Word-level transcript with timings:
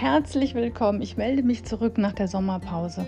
herzlich 0.00 0.54
willkommen. 0.54 1.02
Ich 1.02 1.18
melde 1.18 1.42
mich 1.42 1.64
zurück 1.64 1.98
nach 1.98 2.14
der 2.14 2.26
Sommerpause 2.26 3.04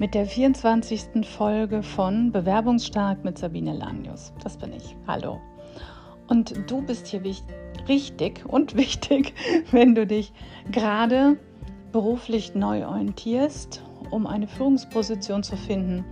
mit 0.00 0.12
der 0.12 0.26
24. 0.26 1.24
Folge 1.24 1.84
von 1.84 2.32
Bewerbungsstark 2.32 3.22
mit 3.22 3.38
Sabine 3.38 3.72
Lanius. 3.72 4.32
Das 4.42 4.56
bin 4.56 4.72
ich. 4.72 4.96
Hallo. 5.06 5.40
Und 6.26 6.68
du 6.68 6.82
bist 6.82 7.06
hier 7.06 7.22
richtig 7.86 8.44
und 8.44 8.74
wichtig, 8.76 9.34
wenn 9.70 9.94
du 9.94 10.04
dich 10.04 10.32
gerade 10.72 11.36
beruflich 11.92 12.56
neu 12.56 12.88
orientierst, 12.88 13.80
um 14.10 14.26
eine 14.26 14.48
Führungsposition 14.48 15.44
zu 15.44 15.56
finden, 15.56 16.04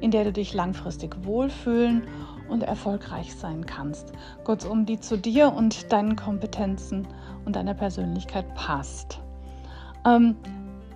in 0.00 0.12
der 0.12 0.22
du 0.22 0.32
dich 0.32 0.54
langfristig 0.54 1.16
wohlfühlen 1.24 2.04
und 2.48 2.62
erfolgreich 2.62 3.34
sein 3.34 3.66
kannst. 3.66 4.12
Kurzum, 4.44 4.86
die 4.86 5.00
zu 5.00 5.18
dir 5.18 5.52
und 5.52 5.90
deinen 5.90 6.14
Kompetenzen 6.14 7.08
und 7.44 7.56
deiner 7.56 7.74
Persönlichkeit 7.74 8.54
passt. 8.54 9.23
Ähm, 10.04 10.36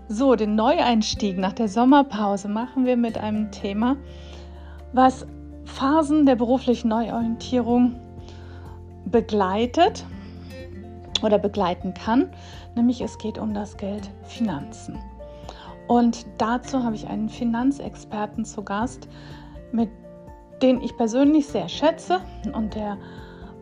so, 0.08 0.34
den 0.34 0.54
Neueinstieg 0.54 1.38
nach 1.38 1.52
der 1.52 1.68
Sommerpause 1.68 2.48
machen 2.48 2.86
wir 2.86 2.96
mit 2.96 3.18
einem 3.18 3.50
Thema, 3.50 3.96
was 4.92 5.26
Phasen 5.64 6.24
der 6.24 6.36
beruflichen 6.36 6.88
Neuorientierung 6.88 7.94
begleitet 9.04 10.04
oder 11.22 11.38
begleiten 11.38 11.94
kann, 11.94 12.30
nämlich 12.74 13.00
es 13.00 13.18
geht 13.18 13.38
um 13.38 13.52
das 13.52 13.76
Geld 13.76 14.10
Finanzen. 14.24 14.98
Und 15.88 16.26
dazu 16.38 16.82
habe 16.82 16.96
ich 16.96 17.06
einen 17.06 17.28
Finanzexperten 17.28 18.44
zu 18.44 18.62
Gast, 18.62 19.08
mit 19.72 19.90
den 20.62 20.82
ich 20.82 20.96
persönlich 20.96 21.46
sehr 21.46 21.68
schätze 21.68 22.20
und 22.54 22.74
der 22.74 22.98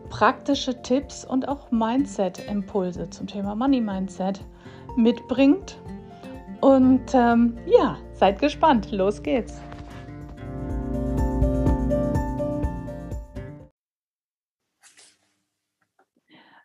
praktische 0.09 0.81
Tipps 0.81 1.25
und 1.25 1.47
auch 1.47 1.71
Mindset-Impulse 1.71 3.09
zum 3.09 3.27
Thema 3.27 3.55
Money 3.55 3.81
Mindset 3.81 4.41
mitbringt. 4.97 5.79
Und 6.61 7.13
ähm, 7.13 7.57
ja, 7.65 7.97
seid 8.13 8.39
gespannt. 8.39 8.91
Los 8.91 9.21
geht's. 9.23 9.61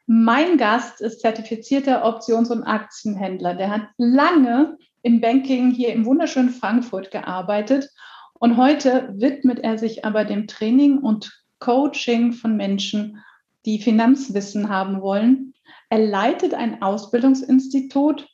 Mein 0.06 0.58
Gast 0.58 1.00
ist 1.00 1.20
zertifizierter 1.20 2.04
Options- 2.04 2.50
und 2.50 2.64
Aktienhändler. 2.64 3.54
Der 3.54 3.70
hat 3.70 3.88
lange 3.96 4.76
im 5.02 5.20
Banking 5.20 5.70
hier 5.70 5.92
im 5.92 6.04
wunderschönen 6.04 6.50
Frankfurt 6.50 7.10
gearbeitet 7.10 7.88
und 8.34 8.56
heute 8.56 9.14
widmet 9.16 9.60
er 9.60 9.78
sich 9.78 10.04
aber 10.04 10.24
dem 10.24 10.46
Training 10.46 10.98
und 10.98 11.32
Coaching 11.60 12.32
von 12.32 12.56
Menschen, 12.56 13.22
die 13.64 13.78
Finanzwissen 13.78 14.68
haben 14.68 15.00
wollen. 15.00 15.51
Er 15.88 15.98
leitet 15.98 16.54
ein 16.54 16.82
Ausbildungsinstitut 16.82 18.28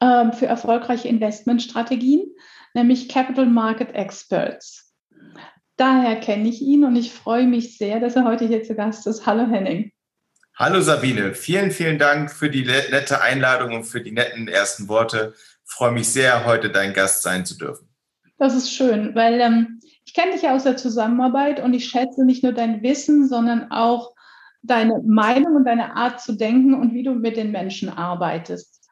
äh, 0.00 0.32
für 0.32 0.46
erfolgreiche 0.46 1.08
Investmentstrategien, 1.08 2.24
nämlich 2.74 3.08
Capital 3.08 3.46
Market 3.46 3.94
Experts. 3.94 4.94
Daher 5.76 6.16
kenne 6.20 6.48
ich 6.48 6.60
ihn 6.60 6.84
und 6.84 6.96
ich 6.96 7.12
freue 7.12 7.46
mich 7.46 7.78
sehr, 7.78 8.00
dass 8.00 8.16
er 8.16 8.24
heute 8.24 8.46
hier 8.46 8.62
zu 8.62 8.74
Gast 8.74 9.06
ist. 9.06 9.26
Hallo 9.26 9.46
Henning. 9.46 9.92
Hallo 10.56 10.80
Sabine, 10.80 11.34
vielen, 11.34 11.70
vielen 11.70 11.98
Dank 11.98 12.30
für 12.30 12.50
die 12.50 12.64
nette 12.64 13.22
Einladung 13.22 13.74
und 13.74 13.84
für 13.84 14.02
die 14.02 14.12
netten 14.12 14.48
ersten 14.48 14.88
Worte. 14.88 15.34
Ich 15.64 15.72
freue 15.72 15.92
mich 15.92 16.08
sehr, 16.08 16.44
heute 16.44 16.70
dein 16.70 16.92
Gast 16.92 17.22
sein 17.22 17.46
zu 17.46 17.56
dürfen. 17.56 17.88
Das 18.36 18.54
ist 18.54 18.72
schön, 18.72 19.14
weil 19.14 19.40
ähm, 19.40 19.80
ich 20.04 20.14
kenne 20.14 20.32
dich 20.32 20.42
ja 20.42 20.54
aus 20.54 20.64
der 20.64 20.76
Zusammenarbeit 20.76 21.60
und 21.60 21.72
ich 21.74 21.88
schätze 21.88 22.24
nicht 22.24 22.42
nur 22.42 22.52
dein 22.52 22.82
Wissen, 22.82 23.28
sondern 23.28 23.70
auch 23.70 24.14
deine 24.62 25.02
Meinung 25.04 25.56
und 25.56 25.64
deine 25.64 25.96
Art 25.96 26.20
zu 26.20 26.32
denken 26.34 26.74
und 26.74 26.94
wie 26.94 27.02
du 27.02 27.14
mit 27.14 27.36
den 27.36 27.50
Menschen 27.50 27.88
arbeitest. 27.88 28.88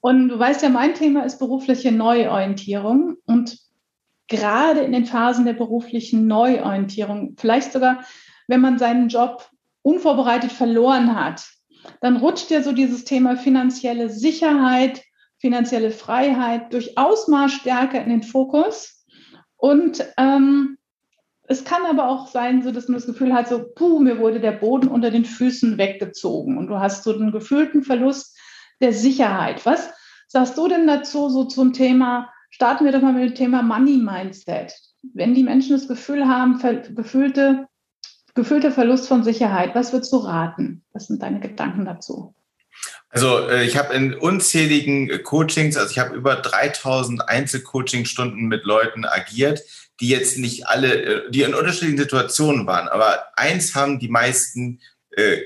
Und 0.00 0.30
du 0.30 0.38
weißt 0.38 0.62
ja, 0.62 0.68
mein 0.68 0.94
Thema 0.94 1.24
ist 1.24 1.38
berufliche 1.38 1.92
Neuorientierung 1.92 3.16
und 3.26 3.58
gerade 4.26 4.80
in 4.80 4.92
den 4.92 5.06
Phasen 5.06 5.44
der 5.44 5.52
beruflichen 5.52 6.26
Neuorientierung, 6.26 7.36
vielleicht 7.38 7.72
sogar, 7.72 8.02
wenn 8.48 8.60
man 8.60 8.78
seinen 8.78 9.08
Job 9.08 9.48
unvorbereitet 9.82 10.50
verloren 10.50 11.14
hat, 11.14 11.44
dann 12.00 12.16
rutscht 12.16 12.50
ja 12.50 12.62
so 12.62 12.72
dieses 12.72 13.04
Thema 13.04 13.36
finanzielle 13.36 14.08
Sicherheit, 14.08 15.02
finanzielle 15.38 15.90
Freiheit 15.90 16.72
durchaus 16.72 17.28
mal 17.28 17.48
stärker 17.48 18.02
in 18.02 18.10
den 18.10 18.22
Fokus. 18.22 19.04
Und 19.56 20.04
ähm, 20.16 20.78
es 21.44 21.64
kann 21.64 21.84
aber 21.84 22.08
auch 22.08 22.28
sein, 22.28 22.62
so 22.62 22.70
dass 22.70 22.88
man 22.88 22.98
das 22.98 23.06
Gefühl 23.06 23.34
hat, 23.34 23.48
so, 23.48 23.64
puh, 23.74 23.98
mir 23.98 24.18
wurde 24.18 24.40
der 24.40 24.52
Boden 24.52 24.88
unter 24.88 25.10
den 25.10 25.24
Füßen 25.24 25.76
weggezogen 25.76 26.56
und 26.56 26.68
du 26.68 26.78
hast 26.78 27.04
so 27.04 27.12
einen 27.12 27.32
gefühlten 27.32 27.82
Verlust 27.82 28.38
der 28.80 28.92
Sicherheit. 28.92 29.64
Was 29.66 29.90
sagst 30.28 30.56
du 30.56 30.68
denn 30.68 30.86
dazu, 30.86 31.28
so 31.28 31.44
zum 31.44 31.72
Thema, 31.72 32.32
starten 32.50 32.84
wir 32.84 32.92
doch 32.92 33.02
mal 33.02 33.12
mit 33.12 33.30
dem 33.30 33.34
Thema 33.34 33.62
Money 33.62 33.98
Mindset. 33.98 34.72
Wenn 35.14 35.34
die 35.34 35.42
Menschen 35.42 35.72
das 35.72 35.88
Gefühl 35.88 36.28
haben, 36.28 36.60
gefühlte, 36.94 37.66
gefühlter 38.34 38.70
Verlust 38.70 39.08
von 39.08 39.24
Sicherheit, 39.24 39.74
was 39.74 39.92
würdest 39.92 40.12
du 40.12 40.18
raten? 40.18 40.84
Was 40.92 41.08
sind 41.08 41.22
deine 41.22 41.40
Gedanken 41.40 41.84
dazu? 41.84 42.34
Also 43.08 43.46
äh, 43.48 43.64
ich 43.64 43.76
habe 43.76 43.92
in 43.94 44.14
unzähligen 44.14 45.10
äh, 45.10 45.18
Coachings, 45.18 45.76
also 45.76 45.90
ich 45.90 45.98
habe 45.98 46.14
über 46.14 46.36
3000 46.36 47.28
Einzelcoaching-Stunden 47.28 48.46
mit 48.46 48.64
Leuten 48.64 49.04
agiert, 49.04 49.60
die 50.02 50.08
jetzt 50.08 50.36
nicht 50.36 50.66
alle, 50.66 50.94
äh, 50.94 51.30
die 51.30 51.42
in 51.42 51.54
unterschiedlichen 51.54 51.96
Situationen 51.96 52.66
waren. 52.66 52.88
Aber 52.88 53.38
eins 53.38 53.76
haben 53.76 54.00
die 54.00 54.08
meisten 54.08 54.80
äh, 55.16 55.42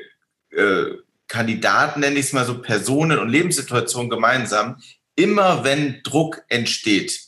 äh, 0.51 0.97
Kandidaten, 1.29 2.01
nenne 2.01 2.19
ich 2.19 2.27
es 2.27 2.33
mal 2.33 2.47
so, 2.47 2.63
Personen 2.63 3.19
und 3.19 3.29
Lebenssituationen 3.29 4.09
gemeinsam. 4.09 4.83
Immer 5.15 5.63
wenn 5.63 6.03
Druck 6.03 6.43
entsteht, 6.49 7.21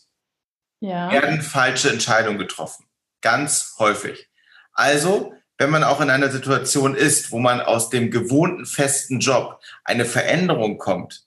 ja. 0.80 1.12
werden 1.12 1.42
falsche 1.42 1.90
Entscheidungen 1.90 2.38
getroffen. 2.38 2.86
Ganz 3.20 3.74
häufig. 3.78 4.28
Also 4.72 5.34
wenn 5.58 5.70
man 5.70 5.84
auch 5.84 6.00
in 6.00 6.08
einer 6.08 6.30
Situation 6.30 6.94
ist, 6.94 7.30
wo 7.30 7.40
man 7.40 7.60
aus 7.60 7.90
dem 7.90 8.10
gewohnten 8.10 8.64
festen 8.64 9.20
Job 9.20 9.60
eine 9.84 10.06
Veränderung 10.06 10.78
kommt, 10.78 11.26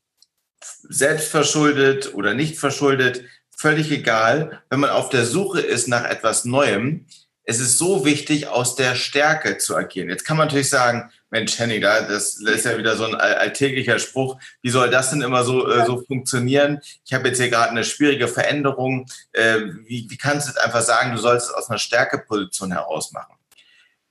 selbst 0.89 1.27
verschuldet 1.27 2.15
oder 2.15 2.33
nicht 2.33 2.57
verschuldet, 2.57 3.23
völlig 3.61 3.91
egal, 3.91 4.61
wenn 4.69 4.79
man 4.79 4.89
auf 4.89 5.09
der 5.09 5.25
Suche 5.25 5.61
ist 5.61 5.87
nach 5.87 6.03
etwas 6.05 6.45
Neuem, 6.45 7.05
es 7.43 7.59
ist 7.59 7.77
so 7.77 8.05
wichtig, 8.05 8.47
aus 8.47 8.75
der 8.75 8.95
Stärke 8.95 9.57
zu 9.57 9.75
agieren. 9.75 10.09
Jetzt 10.09 10.25
kann 10.25 10.37
man 10.37 10.47
natürlich 10.47 10.69
sagen, 10.69 11.11
Mensch, 11.31 11.57
Henny, 11.57 11.79
das 11.79 12.35
ist 12.35 12.65
ja 12.65 12.77
wieder 12.77 12.95
so 12.95 13.05
ein 13.05 13.15
alltäglicher 13.15 13.99
Spruch. 13.99 14.37
Wie 14.61 14.69
soll 14.69 14.89
das 14.89 15.09
denn 15.09 15.21
immer 15.21 15.43
so, 15.43 15.67
äh, 15.67 15.85
so 15.85 16.03
funktionieren? 16.05 16.79
Ich 17.03 17.13
habe 17.13 17.27
jetzt 17.27 17.39
hier 17.39 17.49
gerade 17.49 17.71
eine 17.71 17.83
schwierige 17.83 18.27
Veränderung. 18.27 19.07
Äh, 19.31 19.61
wie, 19.85 20.07
wie 20.09 20.17
kannst 20.17 20.47
du 20.47 20.51
jetzt 20.51 20.61
einfach 20.63 20.81
sagen, 20.81 21.13
du 21.13 21.17
sollst 21.17 21.49
es 21.49 21.53
aus 21.53 21.69
einer 21.69 21.79
Stärkeposition 21.79 22.71
heraus 22.71 23.11
machen? 23.11 23.35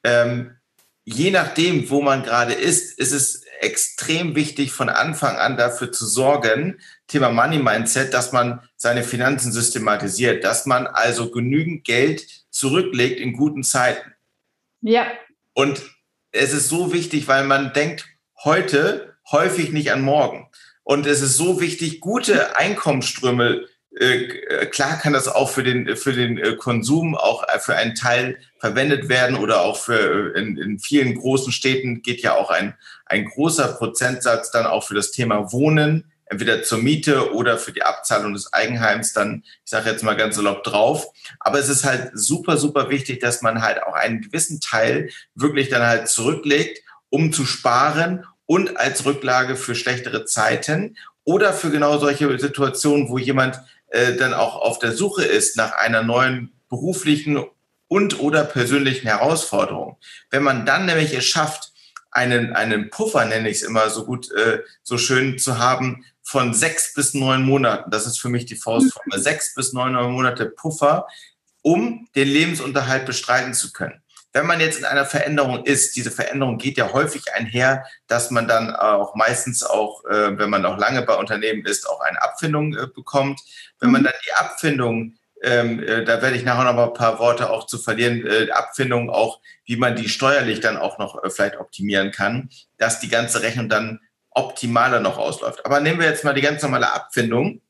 ähm, 0.05 0.56
je 1.05 1.31
nachdem, 1.31 1.88
wo 1.91 2.00
man 2.00 2.22
gerade 2.22 2.55
ist, 2.55 2.99
ist 2.99 3.12
es 3.12 3.39
extrem 3.60 4.34
wichtig, 4.34 4.72
von 4.72 4.88
Anfang 4.88 5.37
an 5.37 5.56
dafür 5.56 5.93
zu 5.93 6.06
sorgen, 6.06 6.81
Thema 7.06 7.31
Money 7.31 7.59
Mindset, 7.59 8.15
dass 8.15 8.32
man 8.32 8.60
seine 8.76 9.03
Finanzen 9.03 9.53
systematisiert, 9.53 10.44
dass 10.44 10.66
man 10.66 10.87
also 10.87 11.31
genügend 11.31 11.84
Geld 11.84 12.26
zurücklegt 12.50 13.20
in 13.20 13.32
guten 13.32 13.62
Zeiten. 13.62 14.15
Ja. 14.81 15.06
Und 15.53 15.82
es 16.32 16.53
ist 16.53 16.69
so 16.69 16.93
wichtig, 16.93 17.28
weil 17.28 17.44
man 17.44 17.72
denkt 17.72 18.06
heute 18.44 19.16
häufig 19.31 19.72
nicht 19.72 19.93
an 19.93 20.00
morgen. 20.00 20.49
Und 20.82 21.06
es 21.06 21.20
ist 21.20 21.37
so 21.37 21.60
wichtig, 21.60 22.00
gute 22.00 22.56
Einkommensströme 22.56 23.66
äh, 23.99 24.66
klar 24.66 24.99
kann 24.99 25.12
das 25.12 25.26
auch 25.26 25.50
für 25.50 25.65
den, 25.65 25.97
für 25.97 26.12
den 26.12 26.38
äh, 26.38 26.54
Konsum 26.54 27.16
auch 27.16 27.44
äh, 27.49 27.59
für 27.59 27.75
einen 27.75 27.97
Teil 27.97 28.38
verwendet 28.60 29.09
werden 29.09 29.37
oder 29.37 29.62
auch 29.62 29.76
für 29.76 30.34
in, 30.37 30.56
in 30.56 30.78
vielen 30.78 31.16
großen 31.16 31.53
Städten 31.53 32.03
geht 32.03 32.22
ja 32.22 32.37
auch 32.37 32.50
ein, 32.50 32.75
ein 33.10 33.26
großer 33.26 33.69
Prozentsatz 33.69 34.50
dann 34.50 34.67
auch 34.67 34.84
für 34.84 34.94
das 34.94 35.11
Thema 35.11 35.52
Wohnen, 35.52 36.12
entweder 36.26 36.62
zur 36.62 36.79
Miete 36.79 37.34
oder 37.34 37.58
für 37.58 37.73
die 37.73 37.82
Abzahlung 37.82 38.34
des 38.34 38.52
Eigenheims 38.52 39.12
dann, 39.12 39.43
ich 39.64 39.70
sage 39.70 39.90
jetzt 39.90 40.05
mal 40.05 40.17
ganz 40.17 40.37
salopp 40.37 40.62
drauf. 40.62 41.08
Aber 41.40 41.58
es 41.58 41.69
ist 41.69 41.84
halt 41.84 42.12
super, 42.14 42.56
super 42.56 42.88
wichtig, 42.88 43.20
dass 43.20 43.43
man 43.43 43.62
halt 43.62 43.82
auch 43.82 43.94
einen 43.94 44.20
gewissen 44.20 44.61
Teil 44.61 45.11
wirklich 45.34 45.69
dann 45.69 45.82
halt 45.82 46.08
zurücklegt, 46.08 46.82
um 47.08 47.32
zu 47.32 47.44
sparen 47.44 48.25
und 48.46 48.76
als 48.76 49.05
Rücklage 49.05 49.56
für 49.56 49.75
schlechtere 49.75 50.25
Zeiten 50.25 50.96
oder 51.25 51.52
für 51.52 51.70
genau 51.70 51.99
solche 51.99 52.38
Situationen, 52.38 53.08
wo 53.08 53.19
jemand 53.19 53.61
äh, 53.88 54.14
dann 54.14 54.32
auch 54.32 54.55
auf 54.55 54.79
der 54.79 54.93
Suche 54.93 55.25
ist 55.25 55.56
nach 55.56 55.73
einer 55.73 56.05
neuen 56.05 56.52
beruflichen 56.69 57.44
und 57.88 58.20
oder 58.20 58.44
persönlichen 58.44 59.08
Herausforderung. 59.08 59.96
Wenn 60.31 60.44
man 60.44 60.64
dann 60.64 60.87
nämlich 60.87 61.12
es 61.12 61.25
schafft, 61.25 61.69
einen, 62.10 62.54
einen 62.54 62.90
Puffer, 62.90 63.24
nenne 63.24 63.48
ich 63.48 63.58
es 63.58 63.62
immer 63.62 63.90
so 63.90 64.04
gut, 64.04 64.30
äh, 64.32 64.60
so 64.82 64.98
schön 64.98 65.38
zu 65.38 65.58
haben, 65.58 66.04
von 66.22 66.54
sechs 66.54 66.94
bis 66.94 67.14
neun 67.14 67.42
Monaten, 67.42 67.90
das 67.90 68.06
ist 68.06 68.20
für 68.20 68.28
mich 68.28 68.46
die 68.46 68.54
Faustformel, 68.54 69.18
sechs 69.18 69.54
bis 69.54 69.72
neun 69.72 69.94
Monate 70.12 70.46
Puffer, 70.46 71.06
um 71.62 72.08
den 72.14 72.28
Lebensunterhalt 72.28 73.04
bestreiten 73.04 73.52
zu 73.54 73.72
können. 73.72 74.00
wenn 74.32 74.46
man 74.46 74.60
jetzt 74.60 74.78
in 74.78 74.84
einer 74.84 75.06
Veränderung 75.06 75.64
ist, 75.64 75.96
diese 75.96 76.12
Veränderung 76.12 76.56
geht 76.56 76.76
ja 76.76 76.92
häufig 76.92 77.34
einher, 77.34 77.84
dass 78.06 78.30
man 78.30 78.46
dann 78.46 78.76
auch 78.76 79.16
meistens 79.16 79.64
auch, 79.64 80.04
äh, 80.04 80.38
wenn 80.38 80.50
man 80.50 80.64
auch 80.64 80.78
lange 80.78 81.02
bei 81.02 81.16
Unternehmen 81.16 81.66
ist, 81.66 81.88
auch 81.88 82.00
eine 82.00 82.22
Abfindung 82.22 82.74
äh, 82.74 82.86
bekommt. 82.86 83.40
Wenn 83.80 83.90
man 83.90 84.02
mhm. 84.02 84.04
dann 84.04 84.14
die 84.24 84.32
Abfindung 84.34 85.16
ähm, 85.42 85.82
äh, 85.82 86.04
da 86.04 86.22
werde 86.22 86.37
ich 86.37 86.44
nachher 86.44 86.64
noch 86.64 86.75
mal 86.75 86.88
ein 86.88 86.94
paar 86.94 87.19
Worte 87.19 87.50
auch 87.50 87.66
zu 87.66 87.78
verlieren, 87.78 88.26
äh, 88.26 88.50
Abfindung 88.50 89.10
auch, 89.10 89.40
wie 89.64 89.76
man 89.76 89.96
die 89.96 90.08
steuerlich 90.08 90.60
dann 90.60 90.76
auch 90.76 90.98
noch 90.98 91.22
äh, 91.22 91.31
vielleicht 91.31 91.58
optimieren 91.58 92.10
kann, 92.10 92.50
dass 92.76 93.00
die 93.00 93.08
ganze 93.08 93.42
Rechnung 93.42 93.69
dann 93.69 94.00
optimaler 94.31 95.00
noch 95.00 95.19
ausläuft. 95.19 95.64
Aber 95.64 95.81
nehmen 95.81 96.00
wir 96.00 96.06
jetzt 96.06 96.25
mal 96.25 96.34
die 96.34 96.42
ganz 96.42 96.62
normale 96.62 96.92
Abfindung 96.92 97.62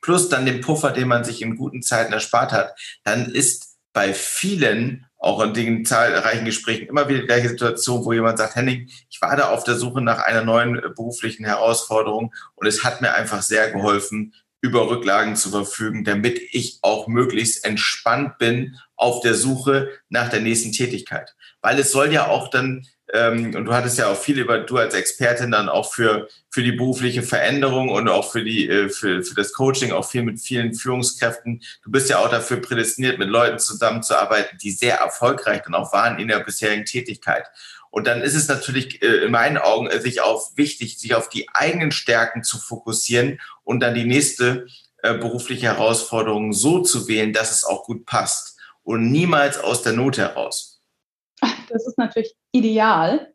plus 0.00 0.28
dann 0.28 0.46
den 0.46 0.60
Puffer, 0.60 0.90
den 0.90 1.08
man 1.08 1.24
sich 1.24 1.42
in 1.42 1.56
guten 1.56 1.82
Zeiten 1.82 2.12
erspart 2.12 2.52
hat, 2.52 2.78
dann 3.04 3.30
ist 3.30 3.76
bei 3.92 4.14
vielen 4.14 5.06
auch 5.18 5.40
in 5.40 5.54
den 5.54 5.84
zahlreichen 5.84 6.44
Gesprächen 6.44 6.88
immer 6.88 7.08
wieder 7.08 7.20
die 7.20 7.26
gleiche 7.26 7.50
Situation, 7.50 8.04
wo 8.04 8.12
jemand 8.12 8.38
sagt, 8.38 8.56
Henning, 8.56 8.88
ich 9.08 9.22
war 9.22 9.36
da 9.36 9.50
auf 9.50 9.62
der 9.62 9.76
Suche 9.76 10.00
nach 10.00 10.18
einer 10.18 10.42
neuen 10.42 10.78
äh, 10.78 10.88
beruflichen 10.88 11.44
Herausforderung 11.44 12.34
und 12.56 12.66
es 12.66 12.82
hat 12.82 13.00
mir 13.00 13.14
einfach 13.14 13.42
sehr 13.42 13.70
geholfen, 13.70 14.34
über 14.62 14.88
Rücklagen 14.88 15.36
zu 15.36 15.50
verfügen, 15.50 16.04
damit 16.04 16.40
ich 16.52 16.78
auch 16.80 17.08
möglichst 17.08 17.64
entspannt 17.64 18.38
bin 18.38 18.76
auf 18.96 19.20
der 19.20 19.34
Suche 19.34 19.90
nach 20.08 20.30
der 20.30 20.40
nächsten 20.40 20.72
Tätigkeit. 20.72 21.34
Weil 21.60 21.78
es 21.78 21.92
soll 21.92 22.12
ja 22.12 22.28
auch 22.28 22.48
dann 22.48 22.86
ähm, 23.12 23.54
und 23.54 23.66
du 23.66 23.74
hattest 23.74 23.98
ja 23.98 24.08
auch 24.08 24.16
viel 24.16 24.38
über, 24.38 24.58
du 24.58 24.78
als 24.78 24.94
Expertin 24.94 25.50
dann 25.50 25.68
auch 25.68 25.92
für, 25.92 26.28
für 26.50 26.62
die 26.62 26.72
berufliche 26.72 27.22
Veränderung 27.22 27.90
und 27.90 28.08
auch 28.08 28.32
für 28.32 28.42
die, 28.42 28.68
äh, 28.68 28.88
für, 28.88 29.22
für 29.22 29.34
das 29.34 29.52
Coaching, 29.52 29.92
auch 29.92 30.08
viel 30.08 30.22
mit 30.22 30.40
vielen 30.40 30.74
Führungskräften. 30.74 31.62
Du 31.84 31.90
bist 31.90 32.08
ja 32.08 32.18
auch 32.18 32.30
dafür 32.30 32.58
prädestiniert, 32.58 33.18
mit 33.18 33.28
Leuten 33.28 33.58
zusammenzuarbeiten, 33.58 34.56
die 34.58 34.70
sehr 34.70 34.96
erfolgreich 34.96 35.62
dann 35.62 35.74
auch 35.74 35.92
waren 35.92 36.18
in 36.18 36.28
der 36.28 36.40
bisherigen 36.40 36.86
Tätigkeit. 36.86 37.44
Und 37.92 38.06
dann 38.06 38.22
ist 38.22 38.34
es 38.34 38.48
natürlich 38.48 39.02
äh, 39.02 39.26
in 39.26 39.30
meinen 39.30 39.58
Augen 39.58 39.86
äh, 39.86 40.00
sich 40.00 40.22
auf 40.22 40.56
wichtig, 40.56 40.98
sich 40.98 41.14
auf 41.14 41.28
die 41.28 41.48
eigenen 41.52 41.92
Stärken 41.92 42.42
zu 42.42 42.58
fokussieren 42.58 43.38
und 43.64 43.80
dann 43.80 43.94
die 43.94 44.06
nächste 44.06 44.66
äh, 45.02 45.18
berufliche 45.18 45.66
Herausforderung 45.66 46.54
so 46.54 46.80
zu 46.80 47.06
wählen, 47.06 47.34
dass 47.34 47.50
es 47.50 47.64
auch 47.64 47.84
gut 47.84 48.06
passt 48.06 48.58
und 48.82 49.12
niemals 49.12 49.60
aus 49.60 49.82
der 49.82 49.92
Not 49.92 50.16
heraus. 50.16 50.80
Das 51.68 51.86
ist 51.86 51.98
natürlich 51.98 52.34
ideal. 52.52 53.32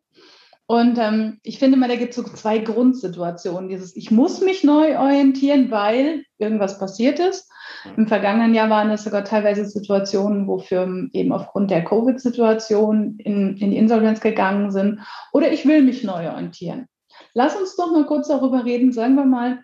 Und 0.65 0.98
ähm, 0.98 1.39
ich 1.44 1.59
finde 1.59 1.77
mal, 1.77 1.88
da 1.88 1.95
gibt 1.95 2.09
es 2.09 2.15
so 2.15 2.24
zwei 2.24 2.57
Grundsituationen. 2.57 3.69
Dieses, 3.69 3.95
ich 3.95 4.09
muss 4.09 4.42
mich 4.42 4.63
neu 4.63 4.98
orientieren, 4.98 5.69
weil 5.69 6.24
irgendwas 6.39 6.80
passiert 6.80 7.19
ist. 7.19 7.48
Im 7.95 8.07
vergangenen 8.07 8.53
Jahr 8.53 8.69
waren 8.69 8.89
es 8.91 9.03
sogar 9.03 9.24
teilweise 9.24 9.65
Situationen, 9.65 10.47
wo 10.47 10.59
Firmen 10.59 11.09
eben 11.13 11.31
aufgrund 11.31 11.71
der 11.71 11.83
Covid-Situation 11.83 13.18
in, 13.19 13.57
in 13.57 13.71
die 13.71 13.77
Insolvenz 13.77 14.19
gegangen 14.19 14.71
sind. 14.71 15.00
Oder 15.33 15.51
ich 15.51 15.65
will 15.65 15.81
mich 15.81 16.03
neu 16.03 16.29
orientieren. 16.29 16.88
Lass 17.33 17.56
uns 17.56 17.75
doch 17.75 17.91
mal 17.91 18.06
kurz 18.06 18.27
darüber 18.27 18.65
reden. 18.65 18.91
Sagen 18.91 19.15
wir 19.15 19.25
mal, 19.25 19.63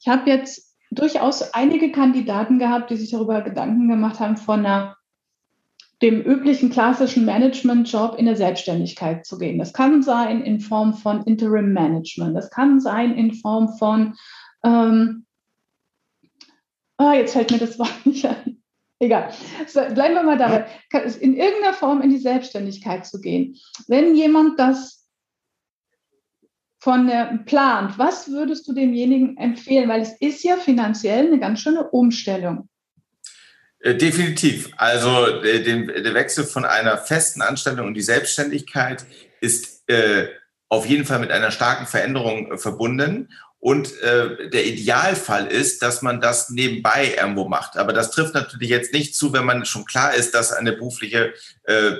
ich 0.00 0.08
habe 0.08 0.28
jetzt 0.30 0.76
durchaus 0.90 1.54
einige 1.54 1.92
Kandidaten 1.92 2.58
gehabt, 2.58 2.90
die 2.90 2.96
sich 2.96 3.10
darüber 3.10 3.42
Gedanken 3.42 3.88
gemacht 3.88 4.20
haben, 4.20 4.36
von 4.36 4.60
einer 4.60 4.96
dem 6.02 6.22
üblichen 6.22 6.70
klassischen 6.70 7.26
Management-Job 7.26 8.18
in 8.18 8.24
der 8.24 8.36
Selbstständigkeit 8.36 9.26
zu 9.26 9.36
gehen. 9.36 9.58
Das 9.58 9.72
kann 9.72 10.02
sein 10.02 10.42
in 10.42 10.60
Form 10.60 10.94
von 10.94 11.24
Interim 11.24 11.72
Management, 11.72 12.34
das 12.36 12.50
kann 12.50 12.80
sein 12.80 13.14
in 13.14 13.34
Form 13.34 13.76
von, 13.76 14.14
ähm, 14.64 15.26
ah, 17.00 17.14
jetzt 17.14 17.32
fällt 17.32 17.50
mir 17.50 17.58
das 17.58 17.78
Wort 17.78 18.06
nicht 18.06 18.24
ein. 18.26 18.62
Egal. 19.02 19.32
So, 19.66 19.80
bleiben 19.94 20.14
wir 20.14 20.22
mal 20.22 20.36
dabei. 20.36 20.66
In 21.20 21.34
irgendeiner 21.34 21.72
Form 21.72 22.02
in 22.02 22.10
die 22.10 22.18
Selbstständigkeit 22.18 23.06
zu 23.06 23.20
gehen. 23.20 23.56
Wenn 23.88 24.14
jemand 24.14 24.58
das 24.58 25.08
von 26.80 27.06
der 27.06 27.40
plant, 27.46 27.98
was 27.98 28.30
würdest 28.30 28.68
du 28.68 28.74
demjenigen 28.74 29.38
empfehlen? 29.38 29.88
Weil 29.88 30.02
es 30.02 30.20
ist 30.20 30.44
ja 30.44 30.56
finanziell 30.56 31.26
eine 31.26 31.38
ganz 31.38 31.60
schöne 31.60 31.88
Umstellung. 31.88 32.68
Äh, 33.80 33.94
definitiv. 33.94 34.70
Also 34.76 35.26
äh, 35.42 35.62
der 35.62 36.14
Wechsel 36.14 36.44
von 36.44 36.66
einer 36.66 36.98
festen 36.98 37.40
Anstellung 37.40 37.86
und 37.86 37.94
die 37.94 38.02
Selbstständigkeit 38.02 39.06
ist 39.40 39.88
äh, 39.88 40.28
auf 40.68 40.84
jeden 40.84 41.06
Fall 41.06 41.20
mit 41.20 41.30
einer 41.30 41.50
starken 41.50 41.86
Veränderung 41.86 42.58
verbunden. 42.58 43.30
Und 43.62 43.92
der 44.02 44.64
Idealfall 44.64 45.46
ist, 45.46 45.82
dass 45.82 46.00
man 46.00 46.22
das 46.22 46.48
nebenbei 46.48 47.14
irgendwo 47.20 47.46
macht. 47.46 47.76
Aber 47.76 47.92
das 47.92 48.10
trifft 48.10 48.32
natürlich 48.32 48.70
jetzt 48.70 48.94
nicht 48.94 49.14
zu, 49.14 49.34
wenn 49.34 49.44
man 49.44 49.66
schon 49.66 49.84
klar 49.84 50.14
ist, 50.14 50.34
dass 50.34 50.50
eine 50.50 50.72
berufliche 50.72 51.34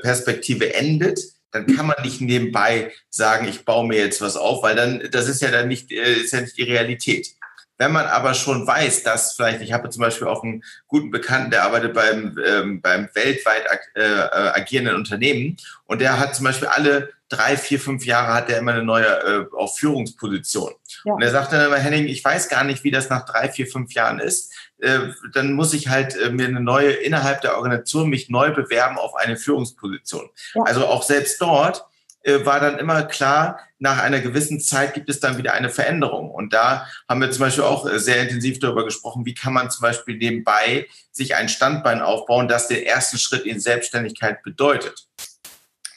Perspektive 0.01 0.73
endet. 0.73 1.21
Dann 1.53 1.67
kann 1.67 1.87
man 1.87 1.97
nicht 2.03 2.23
nebenbei 2.23 2.93
sagen, 3.11 3.47
ich 3.47 3.67
baue 3.67 3.87
mir 3.87 3.99
jetzt 3.99 4.23
was 4.23 4.37
auf, 4.37 4.63
weil 4.63 4.75
dann 4.75 5.07
das 5.11 5.29
ist 5.29 5.43
ja 5.43 5.51
dann 5.51 5.69
nicht 5.69 5.93
ist 5.93 6.33
ja 6.33 6.41
nicht 6.41 6.57
die 6.57 6.63
Realität. 6.63 7.37
Wenn 7.81 7.93
man 7.93 8.09
aber 8.09 8.35
schon 8.35 8.67
weiß, 8.67 9.05
dass 9.05 9.33
vielleicht, 9.33 9.63
ich 9.63 9.73
habe 9.73 9.89
zum 9.89 10.03
Beispiel 10.03 10.29
auch 10.29 10.45
einen 10.45 10.63
guten 10.87 11.11
Bekannten, 11.11 11.51
der 11.51 11.65
arbeitet 11.65 11.95
beim, 11.95 12.37
ähm, 12.45 12.83
beim 12.83 13.09
weltweit 13.15 13.63
äh, 13.95 14.03
äh, 14.03 14.29
agierenden 14.29 14.97
Unternehmen 14.97 15.57
und 15.87 16.03
der 16.03 16.21
hat 16.21 16.37
zum 16.37 16.45
Beispiel 16.45 16.69
alle 16.69 17.09
drei, 17.31 17.57
vier, 17.57 17.81
fünf 17.81 18.05
Jahre 18.05 18.35
hat 18.35 18.51
er 18.51 18.59
immer 18.59 18.75
eine 18.75 18.85
neue 18.85 19.07
äh, 19.07 19.47
auf 19.57 19.79
Führungsposition. 19.79 20.75
Ja. 21.05 21.15
Und 21.15 21.23
er 21.23 21.31
sagt 21.31 21.53
dann 21.53 21.67
immer, 21.67 21.77
Henning, 21.77 22.07
ich 22.07 22.25
weiß 22.25 22.49
gar 22.49 22.65
nicht, 22.65 22.85
wie 22.85 22.91
das 22.91 23.09
nach 23.09 23.25
drei, 23.25 23.49
vier, 23.49 23.67
fünf 23.67 23.93
Jahren 23.93 24.21
ist. 24.21 24.53
Äh, 24.79 24.99
dann 25.33 25.53
muss 25.53 25.73
ich 25.73 25.89
halt 25.89 26.17
äh, 26.17 26.31
mir 26.31 26.47
eine 26.47 26.61
neue 26.61 26.91
innerhalb 26.91 27.41
der 27.43 27.57
Organisation 27.57 28.09
mich 28.09 28.31
neu 28.31 28.53
bewerben 28.53 28.99
auf 28.99 29.15
eine 29.17 29.37
Führungsposition. 29.37 30.29
Ja. 30.55 30.63
Also 30.65 30.87
auch 30.87 31.03
selbst 31.03 31.41
dort 31.41 31.85
äh, 32.23 32.45
war 32.45 32.61
dann 32.61 32.79
immer 32.79 33.03
klar, 33.05 33.61
nach 33.79 34.03
einer 34.03 34.21
gewissen 34.21 34.61
Zeit 34.61 34.93
gibt 34.93 35.09
es 35.09 35.21
dann 35.21 35.39
wieder 35.39 35.55
eine 35.55 35.71
Veränderung. 35.71 36.31
Und 36.31 36.53
da 36.53 36.87
haben 37.09 37.21
wir 37.21 37.31
zum 37.31 37.41
Beispiel 37.41 37.65
auch 37.65 37.89
sehr 37.95 38.23
intensiv 38.23 38.59
darüber 38.59 38.85
gesprochen, 38.85 39.25
wie 39.25 39.35
kann 39.35 39.55
man 39.55 39.71
zum 39.71 39.83
Beispiel 39.83 40.17
nebenbei 40.17 40.87
sich 41.13 41.35
ein 41.35 41.49
Standbein 41.49 42.03
aufbauen, 42.03 42.47
das 42.47 42.69
den 42.69 42.85
ersten 42.85 43.19
Schritt 43.19 43.47
in 43.47 43.59
Selbstständigkeit 43.59 44.43
bedeutet. 44.43 45.07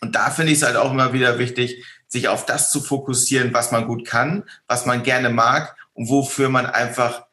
Und 0.01 0.15
da 0.15 0.29
finde 0.29 0.51
ich 0.51 0.59
es 0.59 0.65
halt 0.65 0.75
auch 0.75 0.91
immer 0.91 1.13
wieder 1.13 1.39
wichtig, 1.39 1.85
sich 2.13 2.30
auf 2.30 2.45
das 2.45 2.71
zu 2.71 2.80
fokussieren, 2.80 3.54
was 3.54 3.71
man 3.71 3.88
gut 3.88 4.06
kann, 4.06 4.44
was 4.68 4.86
man 4.86 5.04
gerne 5.04 5.30
mag 5.30 5.75
und 5.94 6.10
wofür 6.10 6.48
man 6.48 6.65
einfach 6.65 7.25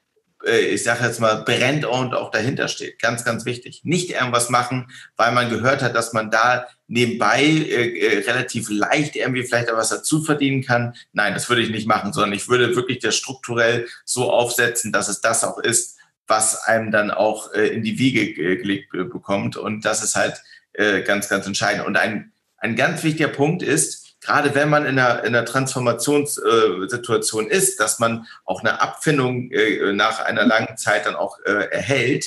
äh, 0.45 0.61
ich 0.61 0.83
sage 0.83 1.05
jetzt 1.05 1.21
mal, 1.21 1.45
brennt 1.45 1.85
und 1.85 2.15
auch 2.15 2.31
dahinter 2.31 2.69
steht. 2.69 2.99
Ganz, 2.99 3.25
ganz 3.25 3.45
wichtig. 3.45 3.83
Nicht 3.85 4.11
irgendwas 4.11 4.49
machen, 4.49 4.91
weil 5.17 5.33
man 5.33 5.51
gehört 5.51 5.83
hat, 5.83 5.95
dass 5.95 6.13
man 6.13 6.31
da 6.31 6.67
nebenbei 6.87 7.43
äh, 7.43 7.99
äh, 7.99 8.19
relativ 8.27 8.71
leicht 8.71 9.17
irgendwie 9.17 9.45
vielleicht 9.45 9.71
was 9.71 9.91
dazu 9.91 10.23
verdienen 10.23 10.63
kann. 10.63 10.95
Nein, 11.13 11.35
das 11.35 11.49
würde 11.49 11.63
ich 11.63 11.71
nicht 11.71 11.87
machen, 11.87 12.13
sondern 12.13 12.33
ich 12.33 12.49
würde 12.49 12.75
wirklich 12.75 13.01
das 13.01 13.17
strukturell 13.17 13.87
so 14.05 14.33
aufsetzen, 14.33 14.93
dass 14.93 15.09
es 15.09 15.21
das 15.21 15.45
auch 15.45 15.59
ist, 15.59 15.99
was 16.27 16.63
einem 16.65 16.91
dann 16.91 17.11
auch 17.11 17.53
äh, 17.53 17.69
in 17.69 17.83
die 17.83 17.99
Wiege 17.99 18.33
gelegt 18.33 18.93
bekommt. 18.93 19.59
Und 19.59 19.85
das 19.85 20.03
ist 20.03 20.17
halt 20.17 20.41
äh, 20.73 21.03
ganz, 21.03 21.29
ganz 21.29 21.47
entscheidend. 21.47 21.87
Und 21.87 21.99
ein, 21.99 22.33
ein 22.57 22.77
ganz 22.77 23.03
wichtiger 23.03 23.29
Punkt 23.29 23.63
ist, 23.63 24.00
gerade 24.21 24.55
wenn 24.55 24.69
man 24.69 24.87
in 24.87 24.99
einer, 24.99 25.25
in 25.25 25.35
einer 25.35 25.45
Transformationssituation 25.45 27.49
ist, 27.49 27.81
dass 27.81 27.99
man 27.99 28.27
auch 28.45 28.61
eine 28.61 28.81
Abfindung 28.81 29.51
äh, 29.51 29.93
nach 29.93 30.21
einer 30.21 30.45
langen 30.45 30.77
Zeit 30.77 31.07
dann 31.07 31.17
auch 31.17 31.39
äh, 31.45 31.69
erhält. 31.71 32.27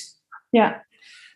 Ja. 0.51 0.81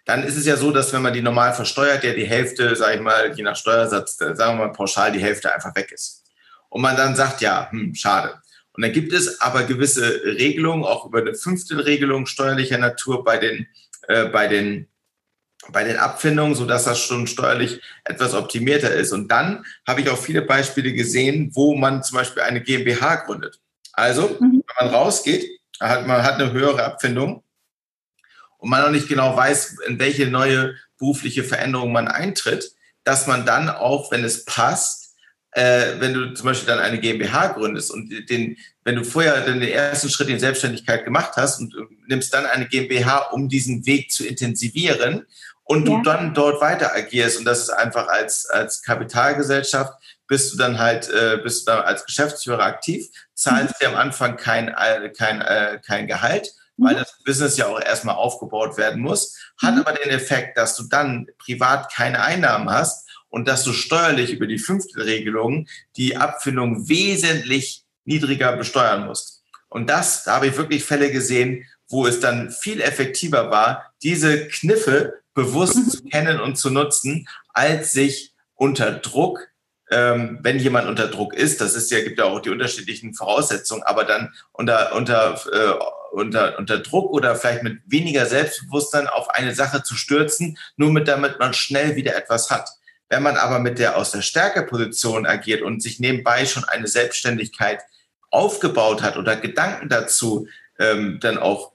Dann 0.06 0.24
ist 0.24 0.38
es 0.38 0.46
ja 0.46 0.56
so, 0.56 0.72
dass 0.72 0.94
wenn 0.94 1.02
man 1.02 1.14
die 1.14 1.22
normal 1.22 1.54
versteuert, 1.54 2.04
ja 2.04 2.14
die 2.14 2.26
Hälfte, 2.26 2.76
sage 2.76 2.96
ich 2.96 3.02
mal, 3.02 3.34
je 3.36 3.44
nach 3.44 3.56
Steuersatz, 3.56 4.20
äh, 4.22 4.36
sagen 4.36 4.58
wir 4.58 4.68
mal 4.68 4.74
pauschal, 4.74 5.12
die 5.12 5.22
Hälfte 5.22 5.54
einfach 5.54 5.76
weg 5.76 5.92
ist. 5.92 6.24
Und 6.70 6.82
man 6.82 6.98
dann 6.98 7.16
sagt, 7.16 7.42
ja, 7.42 7.70
hm, 7.72 7.96
schade. 7.96 8.42
Und 8.74 8.84
dann 8.84 8.94
gibt 8.94 9.12
es 9.12 9.42
aber 9.42 9.64
gewisse 9.64 10.22
Regelungen, 10.24 10.84
auch 10.84 11.06
über 11.06 11.20
eine 11.20 11.34
Fünftelregelung 11.34 12.26
steuerlicher 12.26 12.78
Natur 12.78 13.24
bei 13.24 13.38
den, 13.38 13.68
äh, 14.08 14.26
bei 14.26 14.48
den 14.48 14.88
bei 15.72 15.84
den 15.84 15.98
Abfindungen, 15.98 16.56
so 16.56 16.66
dass 16.66 16.86
das 16.86 17.00
schon 17.00 17.28
steuerlich 17.28 17.82
etwas 18.06 18.34
optimierter 18.34 18.94
ist. 18.94 19.12
Und 19.12 19.30
dann 19.30 19.66
habe 19.86 20.02
ich 20.02 20.10
auch 20.10 20.18
viele 20.18 20.42
Beispiele 20.42 20.94
gesehen, 20.94 21.52
wo 21.54 21.76
man 21.76 22.04
zum 22.04 22.18
Beispiel 22.18 22.44
eine 22.44 22.62
GmbH 22.62 23.16
gründet. 23.16 23.60
Also, 23.94 24.38
mhm. 24.40 24.64
wenn 24.66 24.88
man 24.88 24.96
rausgeht, 24.96 25.60
hat 25.80 26.08
man 26.08 26.24
hat 26.24 26.36
eine 26.36 26.52
höhere 26.52 26.84
Abfindung 26.84 27.44
und 28.58 28.70
man 28.70 28.82
noch 28.82 28.92
nicht 28.92 29.08
genau 29.08 29.36
weiß, 29.36 29.80
in 29.88 30.00
welche 30.00 30.28
neue 30.28 30.76
berufliche 30.98 31.44
Veränderung 31.44 31.92
man 31.92 32.08
eintritt, 32.08 32.72
dass 33.04 33.28
man 33.28 33.46
dann 33.46 33.70
auch, 33.70 34.12
wenn 34.12 34.24
es 34.24 34.46
passt, 34.46 35.07
äh, 35.58 36.00
wenn 36.00 36.14
du 36.14 36.34
zum 36.36 36.46
Beispiel 36.46 36.68
dann 36.68 36.78
eine 36.78 37.00
GmbH 37.00 37.48
gründest 37.48 37.90
und 37.90 38.30
den, 38.30 38.58
wenn 38.84 38.96
du 38.96 39.04
vorher 39.04 39.42
den 39.42 39.64
ersten 39.64 40.08
Schritt 40.08 40.30
in 40.30 40.38
Selbstständigkeit 40.38 41.04
gemacht 41.04 41.32
hast 41.36 41.60
und 41.60 41.74
nimmst 42.08 42.32
dann 42.32 42.46
eine 42.46 42.68
GmbH, 42.68 43.30
um 43.32 43.50
diesen 43.50 43.84
Weg 43.88 44.12
zu 44.12 44.24
intensivieren 44.24 45.26
und 45.64 45.88
ja. 45.88 45.96
du 45.96 46.04
dann 46.04 46.36
dort 46.36 46.62
weiter 46.62 46.94
agierst 46.96 47.40
und 47.40 47.46
das 47.46 47.62
ist 47.62 47.70
einfach 47.72 48.08
als, 48.08 48.46
als 48.48 48.84
Kapitalgesellschaft 48.84 49.94
bist 50.28 50.54
du 50.54 50.58
dann 50.60 50.78
halt, 50.78 51.10
äh, 51.10 51.40
bist 51.42 51.68
du 51.68 51.72
dann 51.72 51.86
als 51.86 52.06
Geschäftsführer 52.06 52.64
aktiv, 52.64 53.08
zahlst 53.34 53.74
mhm. 53.76 53.78
dir 53.82 53.90
am 53.90 53.96
Anfang 53.96 54.38
kein, 54.38 54.68
äh, 54.68 55.10
kein, 55.10 55.42
äh, 55.42 55.80
kein 55.84 56.06
Gehalt, 56.06 56.54
mhm. 56.76 56.86
weil 56.86 56.96
das 56.96 57.18
Business 57.26 57.58
ja 57.58 57.66
auch 57.66 57.82
erstmal 57.82 58.16
aufgebaut 58.16 58.78
werden 58.78 59.02
muss, 59.02 59.36
hat 59.60 59.74
mhm. 59.74 59.82
aber 59.82 59.94
den 59.94 60.12
Effekt, 60.12 60.56
dass 60.56 60.76
du 60.76 60.84
dann 60.84 61.26
privat 61.40 61.92
keine 61.92 62.22
Einnahmen 62.22 62.70
hast 62.70 63.07
und 63.30 63.48
dass 63.48 63.64
du 63.64 63.74
steuerlich 63.74 64.32
über 64.32 64.48
die 64.48 64.60
Fünftelregelung 64.60 65.68
die 65.96 66.18
Abfindung 66.18 66.88
wesentlich 66.88 67.84
niedriger 68.06 68.56
besteuern 68.56 69.06
musst. 69.06 69.44
Und 69.70 69.90
das, 69.90 70.24
da 70.24 70.36
habe 70.36 70.48
ich 70.48 70.58
wirklich 70.58 70.84
Fälle 70.84 71.12
gesehen, 71.12 71.66
wo 71.90 72.08
es 72.08 72.20
dann 72.20 72.52
viel 72.52 72.82
effektiver 72.82 73.50
war, 73.52 73.94
diese 74.02 74.48
Kniffe 74.48 75.14
bewusst 75.34 75.76
mhm. 75.76 75.90
zu 75.90 76.04
kennen 76.04 76.40
und 76.40 76.58
zu 76.58 76.70
nutzen, 76.70 77.28
als 77.54 77.94
sich 77.94 78.34
unter 78.56 78.92
Druck, 78.92 79.48
ähm, 79.90 80.40
wenn 80.42 80.60
jemand 80.60 80.88
unter 80.88 81.08
Druck 81.08 81.34
ist, 81.34 81.62
das 81.62 81.76
ist 81.76 81.92
ja, 81.92 82.02
gibt 82.02 82.20
ja 82.20 82.26
auch 82.26 82.42
die 82.42 82.50
unterschiedlichen 82.50 83.14
Voraussetzungen, 83.14 83.84
aber 83.84 84.04
dann 84.04 84.34
unter, 84.52 84.94
unter, 84.96 85.40
äh, 85.52 85.74
unter, 86.12 86.58
unter 86.58 86.80
Druck 86.80 87.12
oder 87.12 87.36
vielleicht 87.36 87.64
mit 87.64 87.80
weniger 87.86 88.26
Selbstbewusstsein 88.26 89.08
auf 89.08 89.30
eine 89.30 89.54
Sache 89.54 89.84
zu 89.84 89.96
stürzen, 89.96 90.58
nur 90.76 90.92
mit 90.92 91.08
damit 91.08 91.40
man 91.40 91.54
schnell 91.54 91.96
wieder 91.96 92.16
etwas 92.16 92.50
hat. 92.50 92.70
Wenn 93.10 93.24
man 93.24 93.38
aber 93.38 93.60
mit 93.60 93.80
der 93.80 93.98
aus 93.98 94.12
der 94.12 94.22
Stärkeposition 94.22 95.26
agiert 95.26 95.62
und 95.62 95.82
sich 95.82 96.00
nebenbei 96.00 96.46
schon 96.46 96.66
eine 96.66 96.88
Selbstständigkeit 96.88 97.82
aufgebaut 98.30 99.02
hat 99.02 99.18
oder 99.18 99.36
Gedanken 99.38 99.90
dazu 99.90 100.48
ähm, 100.80 101.20
dann 101.22 101.38
auch 101.38 101.72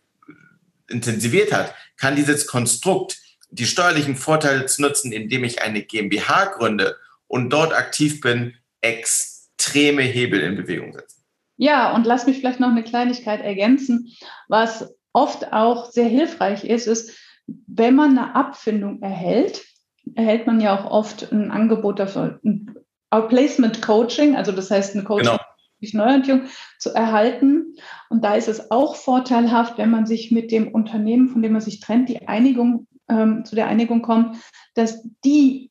intensiviert 0.88 1.52
hat, 1.52 1.74
kann 1.96 2.16
dieses 2.16 2.46
Konstrukt 2.46 3.16
die 3.50 3.66
steuerlichen 3.66 4.16
Vorteile 4.16 4.66
zu 4.66 4.82
nutzen, 4.82 5.12
indem 5.12 5.44
ich 5.44 5.62
eine 5.62 5.82
GmbH 5.82 6.46
gründe 6.46 6.96
und 7.26 7.50
dort 7.50 7.72
aktiv 7.72 8.20
bin, 8.20 8.54
extreme 8.80 10.02
Hebel 10.02 10.40
in 10.40 10.56
Bewegung 10.56 10.92
setzen. 10.92 11.22
Ja, 11.56 11.94
und 11.94 12.06
lass 12.06 12.26
mich 12.26 12.38
vielleicht 12.38 12.60
noch 12.60 12.70
eine 12.70 12.82
Kleinigkeit 12.82 13.40
ergänzen. 13.40 14.12
Was 14.48 14.94
oft 15.12 15.52
auch 15.52 15.90
sehr 15.90 16.08
hilfreich 16.08 16.64
ist, 16.64 16.86
ist, 16.86 17.12
wenn 17.46 17.94
man 17.94 18.18
eine 18.18 18.34
Abfindung 18.34 19.02
erhält, 19.02 19.62
erhält 20.14 20.46
man 20.46 20.60
ja 20.60 20.78
auch 20.78 20.90
oft 20.90 21.32
ein 21.32 21.50
Angebot 21.50 21.98
dafür, 21.98 22.40
ein 22.44 22.74
Outplacement 23.10 23.82
Coaching, 23.82 24.36
also 24.36 24.52
das 24.52 24.70
heißt 24.70 24.94
eine 24.94 25.04
Coaching 25.04 25.38
genau. 25.80 26.04
Neuorientierung 26.04 26.42
zu 26.78 26.94
erhalten. 26.94 27.74
Und 28.08 28.24
da 28.24 28.34
ist 28.34 28.48
es 28.48 28.70
auch 28.70 28.94
vorteilhaft, 28.96 29.78
wenn 29.78 29.90
man 29.90 30.06
sich 30.06 30.30
mit 30.30 30.50
dem 30.52 30.68
Unternehmen, 30.68 31.28
von 31.28 31.42
dem 31.42 31.52
man 31.52 31.60
sich 31.60 31.80
trennt, 31.80 32.08
die 32.08 32.26
Einigung 32.28 32.86
ähm, 33.08 33.44
zu 33.44 33.54
der 33.54 33.66
Einigung 33.66 34.02
kommt, 34.02 34.36
dass 34.74 35.06
die 35.24 35.70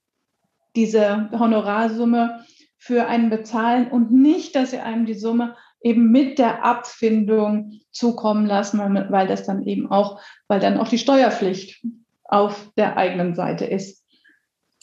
diese 0.75 1.29
Honorarsumme 1.31 2.45
für 2.77 3.07
einen 3.07 3.29
bezahlen 3.29 3.89
und 3.89 4.11
nicht, 4.11 4.55
dass 4.55 4.71
sie 4.71 4.79
einem 4.79 5.05
die 5.05 5.13
Summe 5.13 5.55
eben 5.83 6.11
mit 6.11 6.39
der 6.39 6.63
Abfindung 6.63 7.81
zukommen 7.91 8.45
lassen, 8.45 8.79
weil, 8.79 9.11
weil 9.11 9.27
das 9.27 9.45
dann 9.45 9.63
eben 9.63 9.91
auch, 9.91 10.21
weil 10.47 10.59
dann 10.59 10.77
auch 10.77 10.87
die 10.87 10.97
Steuerpflicht 10.97 11.85
auf 12.23 12.71
der 12.77 12.97
eigenen 12.97 13.35
Seite 13.35 13.65
ist. 13.65 14.00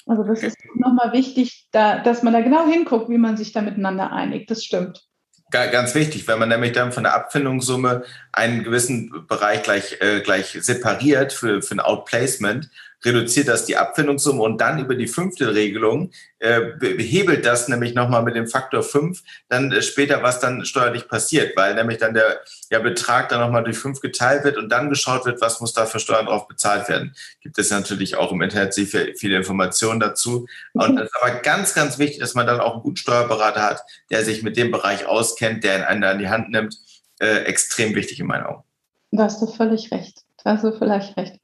Also 0.08 0.24
das 0.24 0.42
ist 0.42 0.56
nochmal 0.74 1.12
wichtig, 1.12 1.68
da, 1.70 1.98
dass 1.98 2.22
man 2.22 2.32
da 2.32 2.40
genau 2.40 2.66
hinguckt, 2.66 3.10
wie 3.10 3.18
man 3.18 3.36
sich 3.36 3.52
da 3.52 3.60
miteinander 3.60 4.10
einigt. 4.10 4.50
Das 4.50 4.64
stimmt. 4.64 5.04
Ganz 5.50 5.94
wichtig, 5.94 6.28
wenn 6.28 6.38
man 6.38 6.50
nämlich 6.50 6.72
dann 6.72 6.92
von 6.92 7.04
der 7.04 7.14
Abfindungssumme 7.14 8.02
einen 8.32 8.64
gewissen 8.64 9.26
Bereich 9.26 9.62
gleich, 9.62 9.96
äh, 10.00 10.20
gleich 10.20 10.58
separiert 10.60 11.32
für, 11.32 11.62
für 11.62 11.74
ein 11.74 11.80
Outplacement, 11.80 12.68
reduziert 13.04 13.48
das 13.48 13.64
die 13.64 13.76
Abfindungssumme 13.76 14.42
und 14.42 14.60
dann 14.60 14.78
über 14.78 14.94
die 14.94 15.06
Fünftelregelung 15.06 16.10
äh, 16.40 16.60
behebelt 16.78 17.44
das 17.46 17.68
nämlich 17.68 17.94
nochmal 17.94 18.22
mit 18.22 18.34
dem 18.34 18.46
Faktor 18.46 18.82
5 18.82 19.22
dann 19.48 19.72
äh, 19.72 19.82
später, 19.82 20.22
was 20.22 20.40
dann 20.40 20.64
steuerlich 20.64 21.08
passiert, 21.08 21.56
weil 21.56 21.74
nämlich 21.74 21.98
dann 21.98 22.14
der 22.14 22.40
ja, 22.70 22.78
Betrag 22.78 23.28
dann 23.28 23.40
nochmal 23.40 23.64
durch 23.64 23.78
5 23.78 24.00
geteilt 24.00 24.44
wird 24.44 24.56
und 24.56 24.68
dann 24.68 24.90
geschaut 24.90 25.26
wird, 25.26 25.40
was 25.40 25.60
muss 25.60 25.72
da 25.72 25.86
für 25.86 26.00
Steuern 26.00 26.26
drauf 26.26 26.48
bezahlt 26.48 26.88
werden. 26.88 27.14
Gibt 27.40 27.58
es 27.58 27.70
natürlich 27.70 28.16
auch 28.16 28.32
im 28.32 28.42
Internet 28.42 28.74
sehr 28.74 28.86
viele 28.86 29.36
Informationen 29.36 30.00
dazu. 30.00 30.46
Und 30.72 30.98
es 30.98 31.06
ist 31.06 31.16
aber 31.20 31.40
ganz, 31.40 31.74
ganz 31.74 31.98
wichtig, 31.98 32.18
dass 32.20 32.34
man 32.34 32.46
dann 32.46 32.60
auch 32.60 32.74
einen 32.74 32.82
guten 32.82 32.96
Steuerberater 32.96 33.62
hat, 33.62 33.82
der 34.10 34.24
sich 34.24 34.42
mit 34.42 34.56
dem 34.56 34.70
Bereich 34.70 35.06
auskennt, 35.06 35.64
der 35.64 35.78
ihn 35.78 35.84
einen 35.84 36.04
an 36.04 36.18
die 36.18 36.28
Hand 36.28 36.50
nimmt. 36.50 36.76
Äh, 37.20 37.44
extrem 37.44 37.96
wichtig 37.96 38.20
in 38.20 38.26
meinen 38.26 38.46
Augen. 38.46 38.62
Da 39.10 39.24
hast 39.24 39.42
du 39.42 39.46
völlig 39.46 39.90
recht. 39.90 40.22
Da 40.44 40.52
hast 40.52 40.64
du 40.64 40.72
vielleicht 40.72 41.16
recht. 41.16 41.40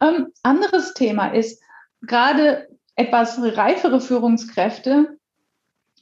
Ähm, 0.00 0.28
anderes 0.42 0.94
Thema 0.94 1.28
ist, 1.28 1.62
gerade 2.02 2.68
etwas 2.94 3.38
reifere 3.40 4.00
Führungskräfte 4.00 5.18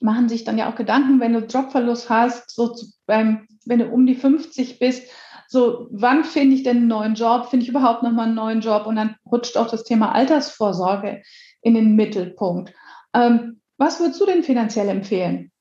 machen 0.00 0.28
sich 0.28 0.44
dann 0.44 0.58
ja 0.58 0.70
auch 0.70 0.76
Gedanken, 0.76 1.20
wenn 1.20 1.32
du 1.32 1.40
Jobverlust 1.40 2.10
hast, 2.10 2.50
so 2.50 2.74
beim, 3.06 3.46
wenn 3.64 3.78
du 3.78 3.86
um 3.86 4.06
die 4.06 4.14
50 4.14 4.78
bist, 4.78 5.08
so 5.48 5.88
wann 5.90 6.24
finde 6.24 6.56
ich 6.56 6.62
denn 6.62 6.78
einen 6.78 6.86
neuen 6.88 7.14
Job? 7.14 7.48
Finde 7.48 7.64
ich 7.64 7.70
überhaupt 7.70 8.02
nochmal 8.02 8.26
einen 8.26 8.34
neuen 8.34 8.60
Job? 8.60 8.86
Und 8.86 8.96
dann 8.96 9.16
rutscht 9.30 9.56
auch 9.56 9.68
das 9.68 9.84
Thema 9.84 10.12
Altersvorsorge 10.12 11.22
in 11.62 11.74
den 11.74 11.94
Mittelpunkt. 11.96 12.72
Ähm, 13.14 13.60
was 13.76 14.00
würdest 14.00 14.20
du 14.20 14.26
denn 14.26 14.42
finanziell 14.42 14.88
empfehlen? 14.88 15.52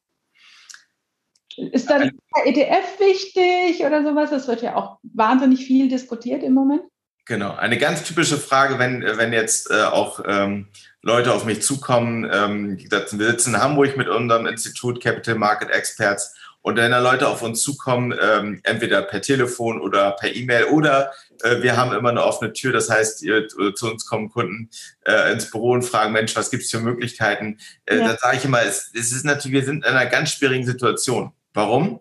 Ist 1.58 1.89
dann 1.89 2.17
der 2.36 2.48
ETF 2.48 3.00
wichtig 3.00 3.86
oder 3.86 4.03
sowas? 4.03 4.32
Das 4.32 4.48
wird 4.48 4.62
ja 4.62 4.75
auch 4.75 4.98
wahnsinnig 5.03 5.65
viel 5.65 5.88
diskutiert 5.88 6.43
im 6.43 6.53
Moment. 6.53 6.84
Genau, 7.25 7.56
eine 7.56 7.77
ganz 7.77 8.03
typische 8.03 8.38
Frage, 8.38 8.80
wenn, 8.80 9.01
wenn 9.01 9.32
jetzt 9.32 9.72
äh, 9.72 9.84
auch 9.84 10.22
ähm, 10.27 10.68
Leute 11.01 11.34
auf 11.34 11.46
mich 11.46 11.62
zukommen. 11.62 12.30
Ähm, 12.32 12.77
wir 12.77 13.32
sitzen 13.32 13.53
in 13.53 13.62
Hamburg 13.62 13.96
mit 13.96 14.10
unserem 14.10 14.46
Institut 14.46 15.01
Capital 15.01 15.36
Market 15.36 15.70
Experts 15.70 16.36
und 16.63 16.77
wenn 16.77 16.92
da 16.92 17.00
Leute 17.00 17.27
auf 17.27 17.42
uns 17.42 17.62
zukommen, 17.62 18.18
ähm, 18.20 18.62
entweder 18.63 19.01
per 19.01 19.22
Telefon 19.22 19.82
oder 19.82 20.12
per 20.12 20.34
E-Mail 20.34 20.65
oder 20.65 21.12
äh, 21.44 21.62
wir 21.62 21.75
haben 21.75 21.92
immer 21.92 22.10
eine 22.10 22.24
offene 22.24 22.53
Tür, 22.53 22.72
das 22.72 22.89
heißt, 22.89 23.22
ihr, 23.22 23.48
äh, 23.60 23.74
zu 23.74 23.92
uns 23.92 24.06
kommen 24.06 24.30
Kunden 24.30 24.70
äh, 25.06 25.34
ins 25.34 25.51
Büro 25.51 25.72
und 25.72 25.84
fragen, 25.84 26.13
Mensch, 26.13 26.38
was 26.38 26.51
gibt's 26.51 26.72
für 26.72 26.80
Möglichkeiten? 26.80 27.58
Äh, 27.86 27.98
ja. 27.98 28.08
Da 28.08 28.18
sage 28.18 28.38
ich 28.38 28.46
immer, 28.46 28.63
es, 28.63 28.92
es 28.94 29.12
ist 29.12 29.25
natürlich, 29.25 29.60
wir 29.60 29.65
sind 29.65 29.86
in 29.86 29.92
einer 29.92 30.10
ganz 30.10 30.32
schwierigen 30.32 30.65
Situation. 30.65 31.34
Warum? 31.53 32.00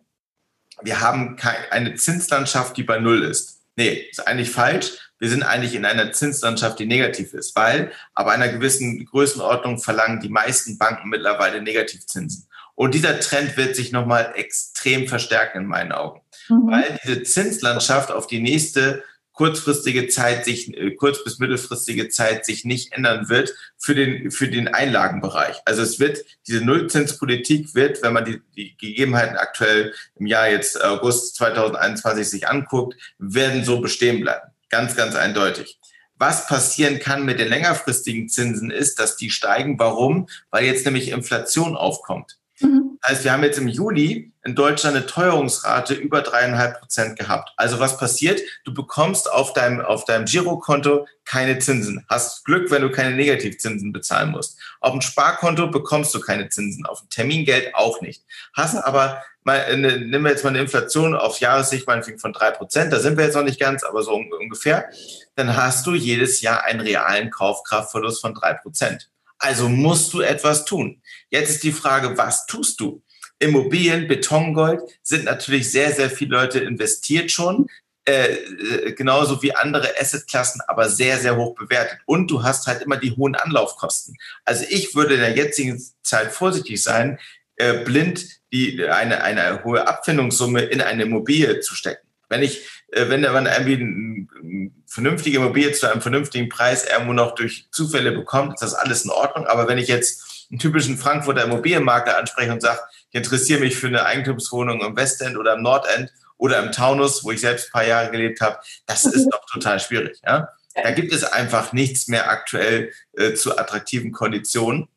Wir 0.80 1.00
haben 1.00 1.34
keine, 1.34 1.72
eine 1.72 1.94
Zinslandschaft, 1.96 2.76
die 2.76 2.84
bei 2.84 2.98
Null 2.98 3.24
ist. 3.24 3.62
Nee, 3.74 4.06
ist 4.10 4.26
eigentlich 4.26 4.50
falsch 4.50 4.92
wir 5.22 5.28
sind 5.28 5.44
eigentlich 5.44 5.76
in 5.76 5.84
einer 5.84 6.10
Zinslandschaft, 6.10 6.80
die 6.80 6.86
negativ 6.86 7.32
ist, 7.32 7.54
weil 7.54 7.92
ab 8.12 8.26
einer 8.26 8.48
gewissen 8.48 9.04
Größenordnung 9.04 9.78
verlangen 9.78 10.18
die 10.18 10.28
meisten 10.28 10.78
Banken 10.78 11.10
mittlerweile 11.10 11.62
Negativzinsen. 11.62 12.48
Und 12.74 12.92
dieser 12.92 13.20
Trend 13.20 13.56
wird 13.56 13.76
sich 13.76 13.92
nochmal 13.92 14.32
extrem 14.34 15.06
verstärken 15.06 15.58
in 15.58 15.66
meinen 15.66 15.92
Augen, 15.92 16.22
mhm. 16.48 16.66
weil 16.66 16.98
diese 17.04 17.22
Zinslandschaft 17.22 18.10
auf 18.10 18.26
die 18.26 18.40
nächste 18.40 19.04
kurzfristige 19.32 20.08
Zeit 20.08 20.44
sich, 20.44 20.76
äh, 20.76 20.90
kurz- 20.96 21.22
bis 21.22 21.38
mittelfristige 21.38 22.08
Zeit 22.08 22.44
sich 22.44 22.64
nicht 22.64 22.92
ändern 22.92 23.28
wird 23.28 23.54
für 23.78 23.94
den, 23.94 24.32
für 24.32 24.48
den 24.48 24.66
Einlagenbereich. 24.66 25.60
Also 25.64 25.82
es 25.82 26.00
wird, 26.00 26.24
diese 26.48 26.64
Nullzinspolitik 26.64 27.76
wird, 27.76 28.02
wenn 28.02 28.12
man 28.12 28.24
die, 28.24 28.42
die 28.56 28.76
Gegebenheiten 28.76 29.36
aktuell 29.36 29.94
im 30.16 30.26
Jahr 30.26 30.48
jetzt 30.48 30.82
August 30.82 31.36
2021 31.36 32.28
sich 32.28 32.48
anguckt, 32.48 32.96
werden 33.20 33.64
so 33.64 33.80
bestehen 33.80 34.20
bleiben. 34.20 34.48
Ganz, 34.72 34.96
ganz 34.96 35.14
eindeutig. 35.14 35.78
Was 36.16 36.46
passieren 36.46 36.98
kann 36.98 37.26
mit 37.26 37.38
den 37.38 37.48
längerfristigen 37.48 38.30
Zinsen 38.30 38.70
ist, 38.70 38.98
dass 38.98 39.16
die 39.16 39.28
steigen. 39.28 39.78
Warum? 39.78 40.28
Weil 40.50 40.64
jetzt 40.64 40.86
nämlich 40.86 41.10
Inflation 41.10 41.76
aufkommt. 41.76 42.38
Mhm. 42.58 42.91
Das 43.02 43.10
heißt, 43.10 43.24
wir 43.24 43.32
haben 43.32 43.42
jetzt 43.42 43.58
im 43.58 43.66
Juli 43.66 44.32
in 44.44 44.54
Deutschland 44.54 44.96
eine 44.96 45.06
Teuerungsrate 45.06 45.94
über 45.94 46.22
dreieinhalb 46.22 46.78
Prozent 46.78 47.18
gehabt. 47.18 47.52
Also 47.56 47.80
was 47.80 47.98
passiert? 47.98 48.40
Du 48.64 48.72
bekommst 48.72 49.30
auf 49.30 49.52
deinem, 49.52 49.80
auf 49.80 50.04
deinem 50.04 50.24
Girokonto 50.24 51.06
keine 51.24 51.58
Zinsen. 51.58 52.04
Hast 52.08 52.44
Glück, 52.44 52.70
wenn 52.70 52.82
du 52.82 52.90
keine 52.90 53.14
Negativzinsen 53.16 53.92
bezahlen 53.92 54.30
musst. 54.30 54.58
Auf 54.80 54.92
dem 54.92 55.00
Sparkonto 55.00 55.68
bekommst 55.68 56.14
du 56.14 56.20
keine 56.20 56.48
Zinsen. 56.48 56.86
Auf 56.86 57.00
dem 57.00 57.10
Termingeld 57.10 57.74
auch 57.74 58.00
nicht. 58.02 58.24
Hast 58.54 58.76
aber 58.76 59.22
mal, 59.42 59.60
eine, 59.64 59.98
nehmen 59.98 60.24
wir 60.24 60.30
jetzt 60.30 60.44
mal 60.44 60.50
eine 60.50 60.60
Inflation 60.60 61.14
auf 61.14 61.40
Jahressicht 61.40 61.86
meinetwegen 61.86 62.18
von 62.18 62.32
drei 62.32 62.50
Prozent, 62.52 62.92
da 62.92 63.00
sind 63.00 63.16
wir 63.16 63.24
jetzt 63.24 63.34
noch 63.34 63.42
nicht 63.42 63.60
ganz, 63.60 63.82
aber 63.82 64.02
so 64.02 64.14
ungefähr, 64.14 64.88
dann 65.34 65.56
hast 65.56 65.86
du 65.86 65.94
jedes 65.94 66.40
Jahr 66.40 66.64
einen 66.64 66.80
realen 66.80 67.30
Kaufkraftverlust 67.30 68.20
von 68.20 68.34
drei 68.34 68.54
Prozent. 68.54 69.11
Also 69.42 69.68
musst 69.68 70.12
du 70.12 70.20
etwas 70.20 70.64
tun. 70.64 71.02
Jetzt 71.28 71.50
ist 71.50 71.64
die 71.64 71.72
Frage, 71.72 72.16
was 72.16 72.46
tust 72.46 72.78
du? 72.78 73.02
Immobilien, 73.40 74.06
Betongold 74.06 74.80
sind 75.02 75.24
natürlich 75.24 75.70
sehr, 75.72 75.92
sehr 75.92 76.08
viele 76.10 76.36
Leute 76.36 76.60
investiert 76.60 77.32
schon, 77.32 77.66
äh, 78.04 78.34
äh, 78.34 78.92
genauso 78.92 79.42
wie 79.42 79.52
andere 79.52 79.98
Assetklassen, 80.00 80.60
aber 80.68 80.88
sehr, 80.88 81.18
sehr 81.18 81.36
hoch 81.36 81.56
bewertet. 81.56 81.98
Und 82.06 82.30
du 82.30 82.44
hast 82.44 82.68
halt 82.68 82.82
immer 82.82 82.96
die 82.98 83.10
hohen 83.16 83.34
Anlaufkosten. 83.34 84.16
Also 84.44 84.64
ich 84.68 84.94
würde 84.94 85.14
in 85.14 85.20
der 85.20 85.36
jetzigen 85.36 85.82
Zeit 86.04 86.30
vorsichtig 86.30 86.80
sein, 86.80 87.18
äh, 87.56 87.82
blind 87.84 88.24
die, 88.52 88.80
eine, 88.88 89.24
eine 89.24 89.64
hohe 89.64 89.88
Abfindungssumme 89.88 90.62
in 90.62 90.80
eine 90.80 91.02
Immobilie 91.02 91.58
zu 91.58 91.74
stecken. 91.74 92.06
Wenn 92.28 92.44
ich, 92.44 92.81
wenn 92.94 93.22
man 93.22 93.46
irgendwie 93.46 93.74
eine 93.74 94.70
vernünftige 94.86 95.38
Immobilie 95.38 95.72
zu 95.72 95.90
einem 95.90 96.02
vernünftigen 96.02 96.48
Preis 96.48 96.84
irgendwo 96.84 97.14
noch 97.14 97.34
durch 97.34 97.68
Zufälle 97.70 98.12
bekommt, 98.12 98.54
ist 98.54 98.62
das 98.62 98.74
alles 98.74 99.04
in 99.04 99.10
Ordnung. 99.10 99.46
Aber 99.46 99.66
wenn 99.66 99.78
ich 99.78 99.88
jetzt 99.88 100.46
einen 100.50 100.58
typischen 100.58 100.98
Frankfurter 100.98 101.44
Immobilienmakler 101.44 102.18
anspreche 102.18 102.52
und 102.52 102.60
sage, 102.60 102.80
ich 103.10 103.16
interessiere 103.16 103.60
mich 103.60 103.76
für 103.76 103.86
eine 103.86 104.04
Eigentumswohnung 104.04 104.82
im 104.82 104.96
Westend 104.96 105.38
oder 105.38 105.54
im 105.54 105.62
Nordend 105.62 106.12
oder 106.36 106.62
im 106.62 106.72
Taunus, 106.72 107.24
wo 107.24 107.30
ich 107.30 107.40
selbst 107.40 107.68
ein 107.68 107.72
paar 107.72 107.86
Jahre 107.86 108.10
gelebt 108.10 108.40
habe, 108.42 108.58
das 108.86 109.06
ist 109.06 109.28
doch 109.30 109.44
total 109.50 109.80
schwierig. 109.80 110.20
Ja? 110.26 110.48
Da 110.74 110.90
gibt 110.90 111.12
es 111.12 111.24
einfach 111.24 111.72
nichts 111.72 112.08
mehr 112.08 112.30
aktuell 112.30 112.92
äh, 113.16 113.32
zu 113.32 113.56
attraktiven 113.58 114.12
Konditionen. 114.12 114.88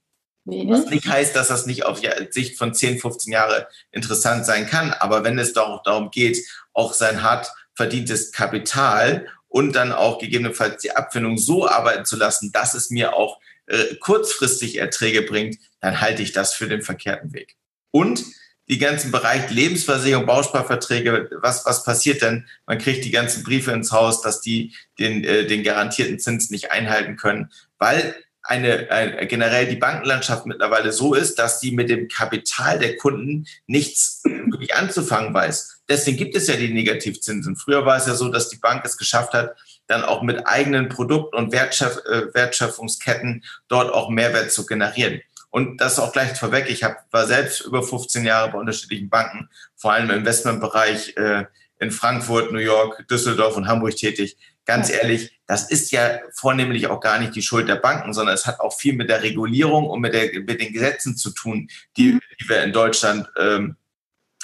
Was 0.47 0.85
nicht 0.91 1.07
heißt, 1.07 1.35
dass 1.35 1.47
das 1.47 1.65
nicht 1.65 1.85
auf 1.85 1.99
Sicht 2.29 2.57
von 2.59 2.73
10, 2.73 2.99
15 2.99 3.33
Jahre 3.33 3.67
interessant 3.91 4.45
sein 4.45 4.67
kann. 4.67 4.93
Aber 4.93 5.23
wenn 5.23 5.39
es 5.39 5.53
doch 5.53 5.81
darum 5.81 6.11
geht, 6.11 6.37
auch 6.71 6.93
sein 6.93 7.23
hart 7.23 7.51
verdientes 7.75 8.31
Kapital 8.31 9.27
und 9.47 9.73
dann 9.73 9.91
auch 9.91 10.19
gegebenenfalls 10.19 10.81
die 10.81 10.95
Abfindung 10.95 11.37
so 11.37 11.67
arbeiten 11.67 12.05
zu 12.05 12.17
lassen, 12.17 12.51
dass 12.51 12.73
es 12.73 12.89
mir 12.89 13.13
auch 13.13 13.39
äh, 13.67 13.95
kurzfristig 13.95 14.77
Erträge 14.77 15.21
bringt, 15.21 15.57
dann 15.81 16.01
halte 16.01 16.21
ich 16.21 16.31
das 16.31 16.53
für 16.53 16.67
den 16.67 16.81
verkehrten 16.81 17.33
Weg. 17.33 17.55
Und 17.91 18.23
die 18.67 18.79
ganzen 18.79 19.11
Bereich 19.11 19.49
Lebensversicherung, 19.51 20.25
Bausparverträge, 20.25 21.29
was, 21.41 21.65
was 21.65 21.83
passiert 21.83 22.21
denn? 22.21 22.47
Man 22.65 22.79
kriegt 22.79 23.05
die 23.05 23.11
ganzen 23.11 23.43
Briefe 23.43 23.71
ins 23.71 23.91
Haus, 23.91 24.21
dass 24.21 24.41
die 24.41 24.73
den, 24.99 25.23
äh, 25.23 25.45
den 25.45 25.63
garantierten 25.63 26.19
Zins 26.19 26.49
nicht 26.49 26.71
einhalten 26.71 27.15
können, 27.15 27.51
weil 27.77 28.15
eine, 28.41 28.91
eine 28.91 29.27
generell 29.27 29.67
die 29.67 29.75
Bankenlandschaft 29.75 30.45
mittlerweile 30.45 30.91
so 30.91 31.13
ist, 31.13 31.39
dass 31.39 31.59
die 31.59 31.71
mit 31.71 31.89
dem 31.89 32.07
Kapital 32.07 32.79
der 32.79 32.97
Kunden 32.97 33.47
nichts 33.65 34.21
wirklich 34.23 34.75
anzufangen 34.75 35.33
weiß. 35.33 35.74
Deswegen 35.87 36.17
gibt 36.17 36.35
es 36.35 36.47
ja 36.47 36.55
die 36.55 36.73
Negativzinsen. 36.73 37.55
Früher 37.55 37.85
war 37.85 37.97
es 37.97 38.07
ja 38.07 38.15
so, 38.15 38.29
dass 38.29 38.49
die 38.49 38.57
Bank 38.57 38.83
es 38.85 38.97
geschafft 38.97 39.33
hat, 39.33 39.55
dann 39.87 40.03
auch 40.03 40.23
mit 40.23 40.47
eigenen 40.47 40.89
Produkt- 40.89 41.35
und 41.35 41.51
Wertschöpf 41.51 41.97
äh, 42.05 42.33
Wertschöpfungsketten 42.33 43.43
dort 43.67 43.93
auch 43.93 44.09
Mehrwert 44.09 44.51
zu 44.51 44.65
generieren. 44.65 45.21
Und 45.51 45.79
das 45.79 45.99
auch 45.99 46.11
gleich 46.11 46.37
vorweg. 46.37 46.65
Ich 46.69 46.83
hab, 46.83 47.05
war 47.13 47.27
selbst 47.27 47.61
über 47.61 47.81
15 47.81 48.25
Jahre 48.25 48.51
bei 48.51 48.57
unterschiedlichen 48.57 49.09
Banken, 49.09 49.49
vor 49.75 49.93
allem 49.93 50.09
im 50.09 50.17
Investmentbereich 50.17 51.15
äh, 51.15 51.45
in 51.79 51.91
Frankfurt, 51.91 52.51
New 52.51 52.59
York, 52.59 53.07
Düsseldorf 53.07 53.55
und 53.55 53.67
Hamburg 53.67 53.95
tätig. 53.95 54.37
Ganz 54.65 54.89
ehrlich, 54.89 55.39
das 55.47 55.69
ist 55.69 55.91
ja 55.91 56.19
vornehmlich 56.33 56.87
auch 56.87 56.99
gar 56.99 57.19
nicht 57.19 57.35
die 57.35 57.41
Schuld 57.41 57.69
der 57.69 57.75
Banken, 57.75 58.13
sondern 58.13 58.33
es 58.33 58.47
hat 58.47 58.59
auch 58.59 58.77
viel 58.77 58.95
mit 58.95 59.09
der 59.09 59.21
Regulierung 59.21 59.87
und 59.89 60.01
mit, 60.01 60.13
der, 60.13 60.41
mit 60.41 60.59
den 60.59 60.73
Gesetzen 60.73 61.15
zu 61.15 61.29
tun, 61.29 61.69
die, 61.97 62.13
mhm. 62.13 62.21
die 62.39 62.49
wir 62.49 62.63
in 62.63 62.73
Deutschland 62.73 63.29
ähm, 63.37 63.77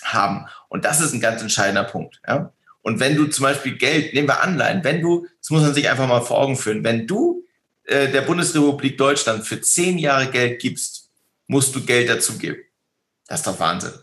haben. 0.03 0.48
Und 0.70 0.86
das 0.86 1.01
ist 1.01 1.13
ein 1.13 1.22
ganz 1.22 1.41
entscheidender 1.41 1.84
Punkt. 1.84 2.22
Ja? 2.27 2.51
Und 2.81 3.00
wenn 3.00 3.15
du 3.15 3.27
zum 3.27 3.43
Beispiel 3.43 3.77
Geld, 3.77 4.13
nehmen 4.13 4.27
wir 4.27 4.41
Anleihen, 4.41 4.84
wenn 4.84 5.01
du, 5.01 5.27
das 5.39 5.50
muss 5.50 5.62
man 5.62 5.74
sich 5.74 5.89
einfach 5.89 6.08
mal 6.08 6.22
vor 6.22 6.39
Augen 6.39 6.55
führen, 6.55 6.84
wenn 6.84 7.08
du 7.08 7.46
äh, 7.86 8.10
der 8.10 8.22
Bundesrepublik 8.22 8.98
Deutschland 8.98 9.46
für 9.46 9.62
zehn 9.62 9.98
Jahre 9.98 10.27
Geld 10.27 10.62
gibst, 10.62 11.10
musst 11.48 11.75
du 11.75 11.86
Geld 11.86 12.10
dazugeben. 12.10 12.62
Das 13.27 13.41
ist 13.41 13.48
doch 13.48 13.60
Wahnsinn. 13.60 13.93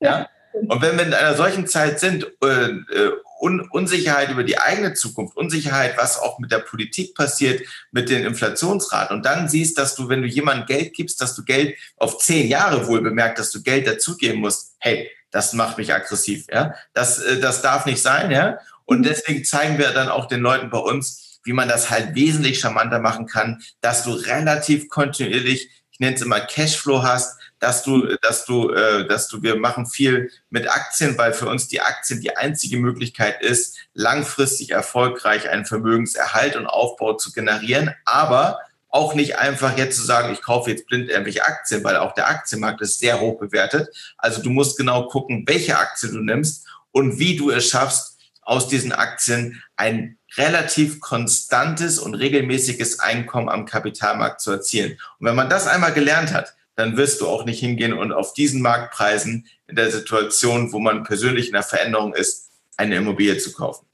Ja. 0.00 0.20
ja? 0.20 0.28
Und 0.68 0.80
wenn 0.80 0.96
wir 0.96 1.06
in 1.06 1.14
einer 1.14 1.34
solchen 1.34 1.66
Zeit 1.66 2.00
sind, 2.00 2.26
äh, 2.42 2.46
äh, 2.46 3.12
Un 3.38 3.68
Unsicherheit 3.70 4.30
über 4.30 4.44
die 4.44 4.58
eigene 4.58 4.94
Zukunft, 4.94 5.36
Unsicherheit, 5.36 5.98
was 5.98 6.18
auch 6.18 6.38
mit 6.38 6.50
der 6.50 6.60
Politik 6.60 7.14
passiert, 7.14 7.66
mit 7.92 8.08
den 8.08 8.24
Inflationsraten. 8.24 9.14
Und 9.14 9.26
dann 9.26 9.46
siehst, 9.46 9.76
dass 9.76 9.94
du, 9.94 10.08
wenn 10.08 10.22
du 10.22 10.28
jemandem 10.28 10.64
Geld 10.64 10.94
gibst, 10.94 11.20
dass 11.20 11.34
du 11.34 11.44
Geld 11.44 11.76
auf 11.98 12.16
zehn 12.16 12.48
Jahre 12.48 12.86
wohl 12.86 13.02
bemerkt, 13.02 13.38
dass 13.38 13.50
du 13.50 13.62
Geld 13.62 13.86
dazugeben 13.86 14.40
musst. 14.40 14.74
Hey, 14.78 15.10
das 15.30 15.52
macht 15.52 15.78
mich 15.78 15.92
aggressiv. 15.92 16.46
Ja, 16.52 16.74
das, 16.92 17.18
äh, 17.18 17.40
das 17.40 17.62
darf 17.62 17.86
nicht 17.86 18.02
sein. 18.02 18.30
Ja, 18.30 18.58
und 18.84 19.00
mhm. 19.00 19.04
deswegen 19.04 19.44
zeigen 19.44 19.78
wir 19.78 19.90
dann 19.90 20.08
auch 20.08 20.26
den 20.26 20.40
Leuten 20.40 20.70
bei 20.70 20.78
uns, 20.78 21.40
wie 21.44 21.52
man 21.52 21.68
das 21.68 21.90
halt 21.90 22.14
wesentlich 22.14 22.58
charmanter 22.58 22.98
machen 22.98 23.26
kann, 23.26 23.62
dass 23.80 24.02
du 24.02 24.12
relativ 24.12 24.88
kontinuierlich, 24.88 25.70
ich 25.90 26.00
nenne 26.00 26.16
es 26.16 26.22
immer 26.22 26.40
Cashflow 26.40 27.02
hast, 27.02 27.38
dass 27.58 27.82
du, 27.82 28.16
dass 28.20 28.44
du, 28.44 28.70
äh, 28.70 29.06
dass 29.06 29.28
du, 29.28 29.42
wir 29.42 29.56
machen 29.56 29.86
viel 29.86 30.30
mit 30.50 30.68
Aktien, 30.68 31.16
weil 31.16 31.32
für 31.32 31.48
uns 31.48 31.68
die 31.68 31.80
Aktien 31.80 32.20
die 32.20 32.36
einzige 32.36 32.76
Möglichkeit 32.76 33.42
ist, 33.42 33.78
langfristig 33.94 34.70
erfolgreich 34.70 35.48
einen 35.48 35.64
Vermögenserhalt 35.64 36.56
und 36.56 36.66
Aufbau 36.66 37.14
zu 37.14 37.32
generieren, 37.32 37.94
aber 38.04 38.60
auch 38.96 39.14
nicht 39.14 39.38
einfach 39.38 39.76
jetzt 39.76 39.98
zu 39.98 40.04
sagen, 40.04 40.32
ich 40.32 40.40
kaufe 40.40 40.70
jetzt 40.70 40.86
blind 40.86 41.10
irgendwelche 41.10 41.44
Aktien, 41.44 41.84
weil 41.84 41.98
auch 41.98 42.14
der 42.14 42.28
Aktienmarkt 42.28 42.80
ist 42.80 42.98
sehr 42.98 43.20
hoch 43.20 43.38
bewertet. 43.38 43.94
Also 44.16 44.42
du 44.42 44.48
musst 44.48 44.78
genau 44.78 45.06
gucken, 45.08 45.44
welche 45.46 45.78
Aktie 45.78 46.08
du 46.08 46.20
nimmst 46.20 46.66
und 46.92 47.18
wie 47.18 47.36
du 47.36 47.50
es 47.50 47.68
schaffst, 47.68 48.16
aus 48.40 48.68
diesen 48.68 48.92
Aktien 48.92 49.62
ein 49.76 50.16
relativ 50.36 51.00
konstantes 51.00 51.98
und 51.98 52.14
regelmäßiges 52.14 53.00
Einkommen 53.00 53.50
am 53.50 53.66
Kapitalmarkt 53.66 54.40
zu 54.40 54.52
erzielen. 54.52 54.92
Und 55.18 55.26
wenn 55.26 55.36
man 55.36 55.50
das 55.50 55.66
einmal 55.66 55.92
gelernt 55.92 56.32
hat, 56.32 56.54
dann 56.74 56.96
wirst 56.96 57.20
du 57.20 57.26
auch 57.26 57.44
nicht 57.44 57.60
hingehen 57.60 57.92
und 57.92 58.12
auf 58.12 58.32
diesen 58.32 58.62
Marktpreisen 58.62 59.46
in 59.66 59.76
der 59.76 59.90
Situation, 59.90 60.72
wo 60.72 60.78
man 60.78 61.04
persönlich 61.04 61.48
in 61.48 61.52
der 61.52 61.62
Veränderung 61.64 62.14
ist, 62.14 62.50
eine 62.78 62.96
Immobilie 62.96 63.36
zu 63.36 63.52
kaufen. 63.52 63.84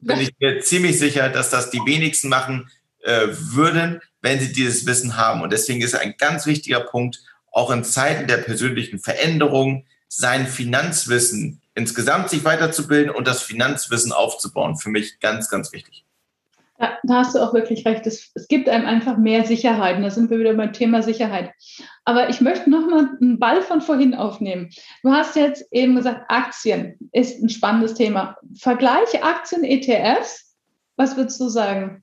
Bin 0.00 0.20
ich 0.20 0.30
mir 0.38 0.60
ziemlich 0.60 0.98
sicher, 0.98 1.28
dass 1.28 1.50
das 1.50 1.70
die 1.70 1.80
wenigsten 1.84 2.28
machen 2.28 2.70
äh, 3.06 3.28
würden, 3.30 4.00
wenn 4.20 4.40
sie 4.40 4.52
dieses 4.52 4.84
Wissen 4.86 5.16
haben. 5.16 5.40
Und 5.40 5.52
deswegen 5.52 5.80
ist 5.80 5.94
ein 5.94 6.14
ganz 6.18 6.44
wichtiger 6.44 6.80
Punkt, 6.80 7.22
auch 7.52 7.70
in 7.70 7.84
Zeiten 7.84 8.26
der 8.26 8.38
persönlichen 8.38 8.98
Veränderung, 8.98 9.86
sein 10.08 10.46
Finanzwissen 10.46 11.62
insgesamt 11.74 12.30
sich 12.30 12.44
weiterzubilden 12.44 13.14
und 13.14 13.28
das 13.28 13.42
Finanzwissen 13.42 14.12
aufzubauen. 14.12 14.76
Für 14.76 14.90
mich 14.90 15.20
ganz, 15.20 15.48
ganz 15.48 15.72
wichtig. 15.72 16.04
Ja, 16.78 16.98
da 17.04 17.14
hast 17.18 17.34
du 17.34 17.38
auch 17.38 17.54
wirklich 17.54 17.86
recht. 17.86 18.06
Es, 18.06 18.30
es 18.34 18.48
gibt 18.48 18.68
einem 18.68 18.86
einfach 18.86 19.16
mehr 19.16 19.44
Sicherheit. 19.44 19.96
Und 19.96 20.02
da 20.02 20.10
sind 20.10 20.30
wir 20.30 20.38
wieder 20.38 20.54
beim 20.54 20.72
Thema 20.72 21.02
Sicherheit. 21.02 21.52
Aber 22.04 22.28
ich 22.28 22.40
möchte 22.40 22.68
nochmal 22.68 23.10
einen 23.20 23.38
Ball 23.38 23.62
von 23.62 23.80
vorhin 23.80 24.14
aufnehmen. 24.14 24.70
Du 25.02 25.12
hast 25.12 25.36
jetzt 25.36 25.64
eben 25.70 25.94
gesagt, 25.94 26.24
Aktien 26.28 26.98
ist 27.12 27.42
ein 27.42 27.48
spannendes 27.48 27.94
Thema. 27.94 28.36
Vergleiche 28.58 29.22
Aktien, 29.22 29.64
ETFs. 29.64 30.54
Was 30.96 31.16
würdest 31.16 31.40
du 31.40 31.48
sagen? 31.48 32.02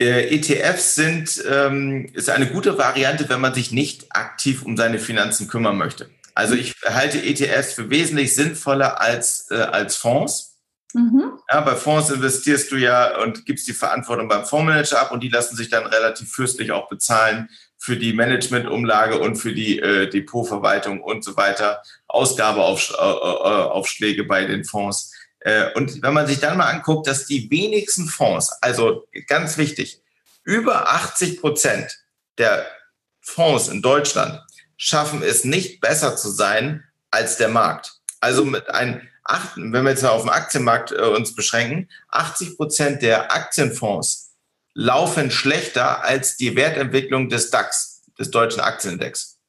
Äh, 0.00 0.34
ETFs 0.34 0.94
sind 0.94 1.44
ähm, 1.48 2.06
ist 2.14 2.30
eine 2.30 2.46
gute 2.46 2.78
Variante, 2.78 3.28
wenn 3.28 3.40
man 3.40 3.54
sich 3.54 3.70
nicht 3.70 4.06
aktiv 4.10 4.62
um 4.62 4.76
seine 4.76 4.98
Finanzen 4.98 5.46
kümmern 5.46 5.76
möchte. 5.76 6.10
Also 6.34 6.54
ich 6.54 6.74
halte 6.86 7.22
ETFs 7.22 7.74
für 7.74 7.90
wesentlich 7.90 8.34
sinnvoller 8.34 9.00
als, 9.00 9.48
äh, 9.50 9.56
als 9.56 9.96
Fonds 9.96 10.50
Mhm. 10.92 11.38
Ja, 11.48 11.60
bei 11.60 11.76
Fonds 11.76 12.10
investierst 12.10 12.72
du 12.72 12.76
ja 12.76 13.16
und 13.22 13.46
gibst 13.46 13.68
die 13.68 13.72
Verantwortung 13.72 14.26
beim 14.28 14.44
Fondsmanager 14.44 15.00
ab 15.00 15.12
und 15.12 15.22
die 15.22 15.28
lassen 15.28 15.54
sich 15.56 15.68
dann 15.68 15.86
relativ 15.86 16.32
fürstlich 16.32 16.72
auch 16.72 16.88
bezahlen 16.88 17.48
für 17.78 17.96
die 17.96 18.12
Managementumlage 18.12 19.18
und 19.18 19.36
für 19.36 19.54
die 19.54 19.78
äh, 19.78 20.08
Depotverwaltung 20.08 21.00
und 21.00 21.22
so 21.24 21.36
weiter, 21.36 21.80
Ausgabeaufschläge 22.08 24.22
äh, 24.22 24.24
äh, 24.24 24.28
bei 24.28 24.44
den 24.44 24.64
Fonds. 24.64 25.14
Äh, 25.40 25.72
und 25.74 26.02
wenn 26.02 26.14
man 26.14 26.26
sich 26.26 26.40
dann 26.40 26.58
mal 26.58 26.70
anguckt, 26.70 27.06
dass 27.06 27.26
die 27.26 27.50
wenigsten 27.50 28.06
Fonds, 28.08 28.50
also 28.60 29.06
ganz 29.26 29.56
wichtig, 29.56 30.02
über 30.44 30.90
80 30.90 31.40
Prozent 31.40 31.98
der 32.38 32.66
Fonds 33.20 33.68
in 33.68 33.82
Deutschland 33.82 34.40
schaffen 34.76 35.22
es 35.22 35.44
nicht 35.44 35.80
besser 35.80 36.16
zu 36.16 36.30
sein 36.30 36.84
als 37.10 37.36
der 37.36 37.48
Markt. 37.48 38.00
Also 38.20 38.44
mit 38.44 38.68
einem 38.70 39.02
acht, 39.24 39.56
wenn 39.56 39.84
wir 39.84 39.90
jetzt 39.90 40.02
mal 40.02 40.10
auf 40.10 40.22
den 40.22 40.30
Aktienmarkt 40.30 40.92
äh, 40.92 41.02
uns 41.02 41.34
beschränken, 41.34 41.88
80 42.08 42.56
Prozent 42.56 43.02
der 43.02 43.32
Aktienfonds 43.32 44.32
laufen 44.74 45.30
schlechter 45.30 46.04
als 46.04 46.36
die 46.36 46.56
Wertentwicklung 46.56 47.28
des 47.28 47.50
DAX, 47.50 48.02
des 48.18 48.30
deutschen 48.30 48.60
Aktienindex. 48.60 49.39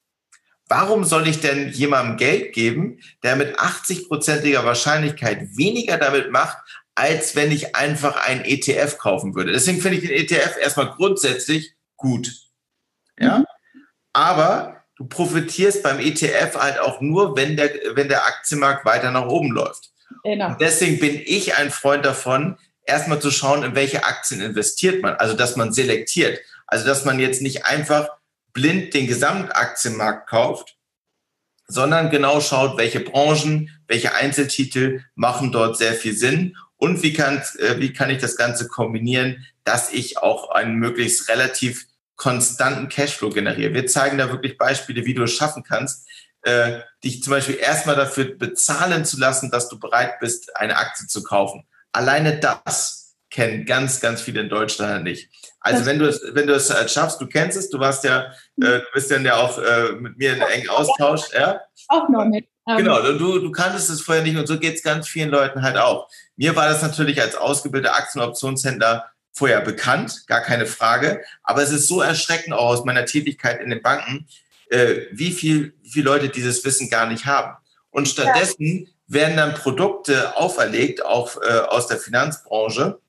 Warum 0.71 1.03
soll 1.03 1.27
ich 1.27 1.41
denn 1.41 1.67
jemandem 1.73 2.15
Geld 2.15 2.53
geben, 2.53 3.01
der 3.23 3.35
mit 3.35 3.59
80-prozentiger 3.59 4.63
Wahrscheinlichkeit 4.63 5.57
weniger 5.57 5.97
damit 5.97 6.31
macht, 6.31 6.59
als 6.95 7.35
wenn 7.35 7.51
ich 7.51 7.75
einfach 7.75 8.15
einen 8.25 8.45
ETF 8.45 8.97
kaufen 8.97 9.35
würde? 9.35 9.51
Deswegen 9.51 9.81
finde 9.81 9.97
ich 9.97 10.07
den 10.07 10.17
ETF 10.17 10.55
erstmal 10.61 10.91
grundsätzlich 10.91 11.73
gut. 11.97 12.31
Ja. 13.19 13.39
Mhm. 13.39 13.45
Aber 14.13 14.77
du 14.95 15.07
profitierst 15.07 15.83
beim 15.83 15.99
ETF 15.99 16.55
halt 16.55 16.79
auch 16.79 17.01
nur, 17.01 17.35
wenn 17.35 17.57
der, 17.57 17.73
wenn 17.95 18.07
der 18.07 18.25
Aktienmarkt 18.25 18.85
weiter 18.85 19.11
nach 19.11 19.27
oben 19.27 19.51
läuft. 19.51 19.91
Genau. 20.23 20.55
deswegen 20.57 20.99
bin 20.99 21.21
ich 21.25 21.57
ein 21.57 21.69
Freund 21.69 22.05
davon, 22.05 22.57
erstmal 22.85 23.19
zu 23.19 23.29
schauen, 23.29 23.63
in 23.63 23.75
welche 23.75 24.05
Aktien 24.05 24.39
investiert 24.39 25.01
man. 25.03 25.15
Also, 25.15 25.35
dass 25.35 25.57
man 25.57 25.73
selektiert. 25.73 26.39
Also, 26.65 26.85
dass 26.85 27.03
man 27.03 27.19
jetzt 27.19 27.41
nicht 27.41 27.65
einfach 27.65 28.07
blind 28.53 28.93
den 28.93 29.07
Gesamtaktienmarkt 29.07 30.29
kauft, 30.29 30.77
sondern 31.67 32.09
genau 32.09 32.41
schaut, 32.41 32.77
welche 32.77 32.99
Branchen, 32.99 33.69
welche 33.87 34.13
Einzeltitel 34.13 35.03
machen 35.15 35.51
dort 35.51 35.77
sehr 35.77 35.93
viel 35.93 36.15
Sinn 36.15 36.57
und 36.77 37.03
wie 37.03 37.13
kann, 37.13 37.41
äh, 37.59 37.77
wie 37.77 37.93
kann 37.93 38.09
ich 38.09 38.19
das 38.19 38.35
Ganze 38.35 38.67
kombinieren, 38.67 39.45
dass 39.63 39.91
ich 39.93 40.17
auch 40.17 40.49
einen 40.49 40.75
möglichst 40.75 41.29
relativ 41.29 41.85
konstanten 42.15 42.89
Cashflow 42.89 43.29
generiere. 43.29 43.73
Wir 43.73 43.87
zeigen 43.87 44.17
da 44.17 44.29
wirklich 44.29 44.57
Beispiele, 44.57 45.05
wie 45.05 45.13
du 45.13 45.23
es 45.23 45.33
schaffen 45.33 45.63
kannst, 45.63 46.07
äh, 46.43 46.81
dich 47.03 47.23
zum 47.23 47.31
Beispiel 47.31 47.55
erstmal 47.55 47.95
dafür 47.95 48.25
bezahlen 48.35 49.05
zu 49.05 49.19
lassen, 49.19 49.51
dass 49.51 49.69
du 49.69 49.79
bereit 49.79 50.19
bist, 50.19 50.55
eine 50.55 50.77
Aktie 50.77 51.07
zu 51.07 51.23
kaufen. 51.23 51.65
Alleine 51.91 52.39
das 52.39 53.15
kennen 53.29 53.65
ganz, 53.65 54.01
ganz 54.01 54.21
viele 54.21 54.41
in 54.41 54.49
Deutschland 54.49 55.03
nicht. 55.03 55.29
Also 55.61 55.85
wenn 55.85 55.99
du 55.99 56.05
es, 56.07 56.21
wenn 56.33 56.47
du 56.47 56.53
es 56.53 56.69
äh, 56.69 56.87
schaffst, 56.89 57.21
du 57.21 57.27
kennst 57.27 57.57
es, 57.57 57.69
du 57.69 57.79
warst 57.79 58.03
ja, 58.03 58.25
äh, 58.57 58.79
du 58.79 58.83
bist 58.93 59.11
ja 59.11 59.35
auch 59.35 59.57
äh, 59.59 59.93
mit 59.93 60.17
mir 60.17 60.33
in 60.33 60.41
engen 60.41 60.69
Austausch, 60.69 61.21
ja? 61.33 61.61
Auch 61.87 62.09
noch 62.09 62.25
nicht. 62.25 62.47
Genau, 62.65 63.01
du, 63.01 63.39
du 63.39 63.51
kanntest 63.51 63.89
es 63.89 64.01
vorher 64.01 64.23
nicht 64.23 64.37
und 64.37 64.47
so 64.47 64.59
geht 64.59 64.75
es 64.75 64.83
ganz 64.83 65.07
vielen 65.07 65.29
Leuten 65.29 65.61
halt 65.63 65.77
auch. 65.77 66.09
Mir 66.35 66.55
war 66.55 66.69
das 66.69 66.81
natürlich 66.81 67.19
als 67.21 67.35
ausgebildeter 67.35 67.95
Aktienoptionshändler 67.95 69.11
vorher 69.33 69.61
bekannt, 69.61 70.25
gar 70.27 70.41
keine 70.41 70.65
Frage. 70.65 71.23
Aber 71.43 71.61
es 71.61 71.71
ist 71.71 71.87
so 71.87 72.01
erschreckend 72.01 72.53
auch 72.53 72.69
aus 72.69 72.85
meiner 72.85 73.05
Tätigkeit 73.05 73.61
in 73.61 73.69
den 73.69 73.81
Banken, 73.81 74.27
äh, 74.69 75.07
wie 75.11 75.31
viel, 75.31 75.73
wie 75.81 75.89
viele 75.89 76.05
Leute 76.05 76.29
dieses 76.29 76.63
Wissen 76.65 76.89
gar 76.89 77.07
nicht 77.07 77.25
haben. 77.25 77.57
Und 77.89 78.07
stattdessen 78.07 78.85
ja. 78.85 78.87
werden 79.07 79.37
dann 79.37 79.53
Produkte 79.53 80.37
auferlegt, 80.37 81.05
auch 81.05 81.37
äh, 81.41 81.59
aus 81.67 81.87
der 81.87 81.97
Finanzbranche. 81.97 82.99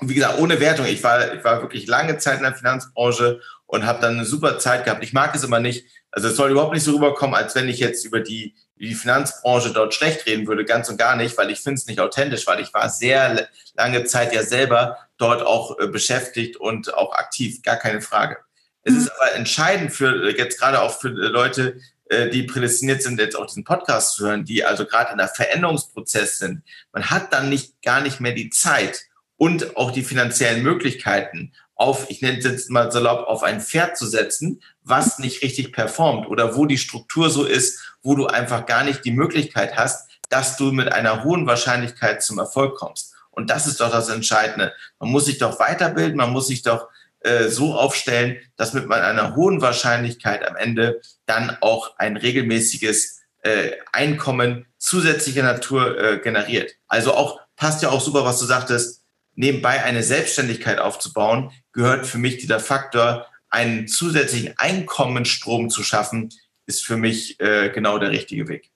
Und 0.00 0.08
wie 0.08 0.14
gesagt, 0.14 0.38
ohne 0.38 0.60
Wertung. 0.60 0.86
Ich 0.86 1.02
war, 1.02 1.34
ich 1.34 1.42
war 1.44 1.60
wirklich 1.60 1.86
lange 1.86 2.18
Zeit 2.18 2.38
in 2.38 2.44
der 2.44 2.54
Finanzbranche 2.54 3.40
und 3.66 3.84
habe 3.84 4.00
dann 4.00 4.14
eine 4.14 4.24
super 4.24 4.58
Zeit 4.58 4.84
gehabt. 4.84 5.02
Ich 5.02 5.12
mag 5.12 5.34
es 5.34 5.44
immer 5.44 5.60
nicht. 5.60 5.86
Also 6.10 6.28
es 6.28 6.36
soll 6.36 6.50
überhaupt 6.50 6.72
nicht 6.72 6.84
so 6.84 6.94
rüberkommen, 6.94 7.34
als 7.34 7.54
wenn 7.54 7.68
ich 7.68 7.78
jetzt 7.78 8.04
über 8.04 8.20
die, 8.20 8.54
die 8.76 8.94
Finanzbranche 8.94 9.72
dort 9.72 9.92
schlecht 9.94 10.26
reden 10.26 10.46
würde, 10.46 10.64
ganz 10.64 10.88
und 10.88 10.96
gar 10.96 11.16
nicht, 11.16 11.36
weil 11.36 11.50
ich 11.50 11.60
finde 11.60 11.78
es 11.78 11.86
nicht 11.86 12.00
authentisch, 12.00 12.46
weil 12.46 12.60
ich 12.60 12.72
war 12.72 12.88
sehr 12.88 13.48
lange 13.74 14.04
Zeit 14.04 14.32
ja 14.32 14.42
selber 14.42 14.96
dort 15.18 15.42
auch 15.42 15.78
äh, 15.78 15.86
beschäftigt 15.88 16.56
und 16.56 16.94
auch 16.94 17.12
aktiv, 17.12 17.62
gar 17.62 17.76
keine 17.76 18.00
Frage. 18.00 18.38
Es 18.84 18.94
ist 18.94 19.10
aber 19.10 19.34
entscheidend 19.34 19.92
für 19.92 20.30
jetzt 20.36 20.58
gerade 20.58 20.80
auch 20.80 20.98
für 20.98 21.08
Leute, 21.08 21.78
äh, 22.08 22.30
die 22.30 22.44
prädestiniert 22.44 23.02
sind, 23.02 23.20
jetzt 23.20 23.36
auch 23.36 23.46
diesen 23.46 23.64
Podcast 23.64 24.14
zu 24.14 24.26
hören, 24.26 24.44
die 24.44 24.64
also 24.64 24.86
gerade 24.86 25.12
in 25.12 25.18
der 25.18 25.28
Veränderungsprozess 25.28 26.38
sind. 26.38 26.62
Man 26.92 27.10
hat 27.10 27.32
dann 27.32 27.50
nicht 27.50 27.82
gar 27.82 28.00
nicht 28.00 28.20
mehr 28.20 28.32
die 28.32 28.48
Zeit 28.48 29.07
und 29.38 29.76
auch 29.76 29.90
die 29.90 30.02
finanziellen 30.02 30.62
Möglichkeiten 30.62 31.52
auf, 31.74 32.10
ich 32.10 32.20
nenne 32.20 32.38
es 32.38 32.44
jetzt 32.44 32.70
mal 32.70 32.90
salopp, 32.90 33.26
auf 33.28 33.44
ein 33.44 33.60
Pferd 33.60 33.96
zu 33.96 34.06
setzen, 34.06 34.60
was 34.82 35.18
nicht 35.20 35.42
richtig 35.42 35.72
performt 35.72 36.26
oder 36.26 36.56
wo 36.56 36.66
die 36.66 36.76
Struktur 36.76 37.30
so 37.30 37.44
ist, 37.44 37.94
wo 38.02 38.16
du 38.16 38.26
einfach 38.26 38.66
gar 38.66 38.84
nicht 38.84 39.04
die 39.04 39.12
Möglichkeit 39.12 39.76
hast, 39.76 40.10
dass 40.28 40.56
du 40.56 40.72
mit 40.72 40.92
einer 40.92 41.24
hohen 41.24 41.46
Wahrscheinlichkeit 41.46 42.22
zum 42.22 42.38
Erfolg 42.38 42.76
kommst. 42.76 43.14
Und 43.30 43.48
das 43.48 43.68
ist 43.68 43.80
doch 43.80 43.92
das 43.92 44.08
Entscheidende. 44.08 44.72
Man 44.98 45.10
muss 45.10 45.26
sich 45.26 45.38
doch 45.38 45.60
weiterbilden, 45.60 46.16
man 46.16 46.32
muss 46.32 46.48
sich 46.48 46.62
doch 46.62 46.88
äh, 47.20 47.48
so 47.48 47.74
aufstellen, 47.74 48.38
dass 48.56 48.72
mit 48.72 48.90
einer 48.90 49.36
hohen 49.36 49.62
Wahrscheinlichkeit 49.62 50.46
am 50.46 50.56
Ende 50.56 51.00
dann 51.26 51.56
auch 51.60 51.96
ein 51.98 52.16
regelmäßiges 52.16 53.20
äh, 53.42 53.70
Einkommen 53.92 54.66
zusätzlicher 54.78 55.44
Natur 55.44 55.96
äh, 55.96 56.18
generiert. 56.18 56.72
Also 56.88 57.14
auch 57.14 57.40
passt 57.54 57.82
ja 57.82 57.90
auch 57.90 58.00
super, 58.00 58.24
was 58.24 58.40
du 58.40 58.46
sagtest, 58.46 59.04
nebenbei 59.38 59.84
eine 59.84 60.02
Selbstständigkeit 60.02 60.80
aufzubauen, 60.80 61.52
gehört 61.72 62.06
für 62.06 62.18
mich 62.18 62.38
dieser 62.38 62.58
Faktor, 62.60 63.26
einen 63.50 63.86
zusätzlichen 63.86 64.54
Einkommensstrom 64.58 65.70
zu 65.70 65.82
schaffen, 65.82 66.28
ist 66.66 66.84
für 66.84 66.96
mich 66.96 67.40
äh, 67.40 67.70
genau 67.70 67.98
der 67.98 68.10
richtige 68.10 68.48
Weg. 68.48 68.70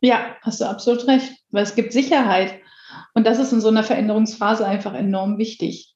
Ja, 0.00 0.36
hast 0.42 0.60
du 0.60 0.66
absolut 0.66 1.06
recht, 1.08 1.32
weil 1.50 1.64
es 1.64 1.74
gibt 1.74 1.92
Sicherheit. 1.92 2.60
Und 3.14 3.26
das 3.26 3.38
ist 3.38 3.52
in 3.52 3.60
so 3.60 3.68
einer 3.68 3.82
Veränderungsphase 3.82 4.66
einfach 4.66 4.94
enorm 4.94 5.38
wichtig. 5.38 5.94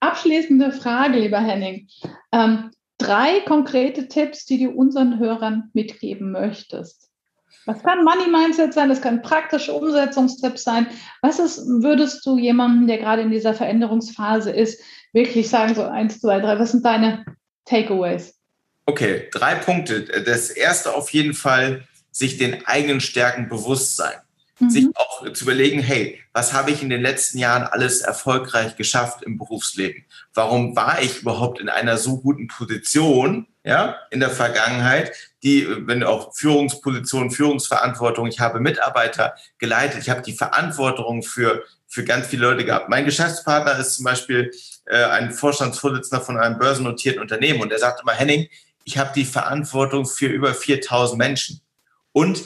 Abschließende 0.00 0.70
Frage, 0.70 1.18
lieber 1.18 1.40
Henning. 1.40 1.88
Ähm, 2.30 2.70
drei 2.98 3.40
konkrete 3.40 4.08
Tipps, 4.08 4.44
die 4.44 4.62
du 4.62 4.70
unseren 4.70 5.18
Hörern 5.18 5.70
mitgeben 5.72 6.30
möchtest. 6.30 7.07
Was 7.68 7.82
kann 7.82 8.02
Money 8.02 8.30
Mindset 8.30 8.72
sein? 8.72 8.88
Das 8.88 9.02
kann 9.02 9.20
praktische 9.20 9.74
Umsetzungstipps 9.74 10.64
sein. 10.64 10.86
Was 11.20 11.38
ist, 11.38 11.58
würdest 11.66 12.24
du 12.24 12.38
jemandem, 12.38 12.86
der 12.86 12.96
gerade 12.96 13.20
in 13.20 13.30
dieser 13.30 13.52
Veränderungsphase 13.52 14.50
ist, 14.50 14.82
wirklich 15.12 15.50
sagen, 15.50 15.74
so 15.74 15.84
eins, 15.84 16.18
zwei, 16.18 16.40
drei, 16.40 16.58
was 16.58 16.72
sind 16.72 16.82
deine 16.82 17.26
Takeaways? 17.66 18.34
Okay, 18.86 19.28
drei 19.32 19.54
Punkte. 19.56 20.04
Das 20.24 20.48
erste 20.48 20.94
auf 20.94 21.10
jeden 21.10 21.34
Fall, 21.34 21.86
sich 22.10 22.38
den 22.38 22.66
eigenen 22.66 23.02
Stärken 23.02 23.50
bewusst 23.50 23.96
sein 23.96 24.16
mhm. 24.60 24.70
sich 24.70 24.86
auch 24.94 25.30
zu 25.32 25.44
überlegen, 25.44 25.80
hey, 25.80 26.20
was 26.32 26.52
habe 26.52 26.70
ich 26.70 26.82
in 26.82 26.90
den 26.90 27.02
letzten 27.02 27.38
Jahren 27.38 27.64
alles 27.64 28.00
erfolgreich 28.00 28.76
geschafft 28.76 29.22
im 29.22 29.38
Berufsleben? 29.38 30.04
Warum 30.34 30.76
war 30.76 31.02
ich 31.02 31.22
überhaupt 31.22 31.60
in 31.60 31.68
einer 31.68 31.96
so 31.96 32.20
guten 32.20 32.48
Position, 32.48 33.46
ja, 33.64 33.96
in 34.10 34.20
der 34.20 34.30
Vergangenheit, 34.30 35.12
die, 35.42 35.66
wenn 35.86 36.02
auch 36.02 36.34
Führungsposition, 36.34 37.30
Führungsverantwortung, 37.30 38.26
ich 38.26 38.40
habe 38.40 38.60
Mitarbeiter 38.60 39.34
geleitet, 39.58 40.00
ich 40.00 40.10
habe 40.10 40.22
die 40.22 40.32
Verantwortung 40.32 41.22
für, 41.22 41.64
für 41.86 42.04
ganz 42.04 42.26
viele 42.26 42.48
Leute 42.48 42.64
gehabt. 42.64 42.88
Mein 42.88 43.04
Geschäftspartner 43.04 43.78
ist 43.78 43.94
zum 43.94 44.04
Beispiel 44.04 44.50
äh, 44.86 45.04
ein 45.04 45.30
Vorstandsvorsitzender 45.30 46.24
von 46.24 46.38
einem 46.38 46.58
börsennotierten 46.58 47.20
Unternehmen 47.20 47.60
und 47.60 47.72
er 47.72 47.78
sagt 47.78 48.00
immer, 48.02 48.12
Henning, 48.12 48.48
ich 48.84 48.98
habe 48.98 49.10
die 49.14 49.24
Verantwortung 49.24 50.06
für 50.06 50.26
über 50.26 50.54
4000 50.54 51.18
Menschen. 51.18 51.60
Und 52.12 52.42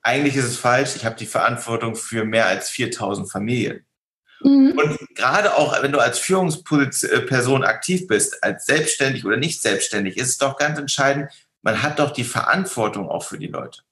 eigentlich 0.00 0.36
ist 0.36 0.46
es 0.46 0.56
falsch, 0.56 0.96
ich 0.96 1.04
habe 1.04 1.16
die 1.16 1.26
Verantwortung 1.26 1.94
für 1.94 2.24
mehr 2.24 2.46
als 2.46 2.70
4000 2.70 3.30
Familien. 3.30 3.84
Mhm. 4.40 4.72
Und 4.76 4.98
gerade 5.14 5.54
auch, 5.54 5.80
wenn 5.82 5.92
du 5.92 6.00
als 6.00 6.18
Führungsperson 6.18 7.64
aktiv 7.64 8.06
bist, 8.08 8.42
als 8.42 8.66
selbstständig 8.66 9.24
oder 9.24 9.36
nicht 9.36 9.62
selbstständig, 9.62 10.16
ist 10.16 10.28
es 10.28 10.38
doch 10.38 10.56
ganz 10.56 10.78
entscheidend, 10.78 11.30
man 11.62 11.82
hat 11.82 11.98
doch 11.98 12.10
die 12.10 12.24
Verantwortung 12.24 13.08
auch 13.08 13.24
für 13.24 13.38
die 13.38 13.46
Leute. 13.46 13.82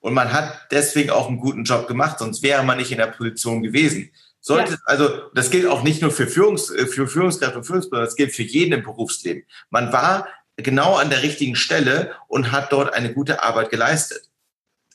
Und 0.00 0.14
man 0.14 0.32
hat 0.32 0.68
deswegen 0.70 1.10
auch 1.10 1.28
einen 1.28 1.40
guten 1.40 1.64
Job 1.64 1.88
gemacht, 1.88 2.20
sonst 2.20 2.42
wäre 2.42 2.62
man 2.62 2.78
nicht 2.78 2.92
in 2.92 2.98
der 2.98 3.08
Position 3.08 3.62
gewesen. 3.62 4.12
Sollte, 4.40 4.72
ja. 4.72 4.78
also, 4.86 5.28
das 5.34 5.50
gilt 5.50 5.66
auch 5.66 5.82
nicht 5.82 6.00
nur 6.00 6.12
für, 6.12 6.28
Führungs, 6.28 6.68
für 6.68 7.08
Führungskräfte 7.08 7.58
und 7.58 7.64
Führungspersonen, 7.64 8.06
das 8.06 8.16
gilt 8.16 8.32
für 8.32 8.44
jeden 8.44 8.72
im 8.72 8.84
Berufsleben. 8.84 9.44
Man 9.70 9.92
war 9.92 10.28
genau 10.56 10.94
an 10.94 11.10
der 11.10 11.22
richtigen 11.22 11.56
Stelle 11.56 12.12
und 12.28 12.52
hat 12.52 12.72
dort 12.72 12.94
eine 12.94 13.12
gute 13.12 13.42
Arbeit 13.42 13.70
geleistet. 13.70 14.30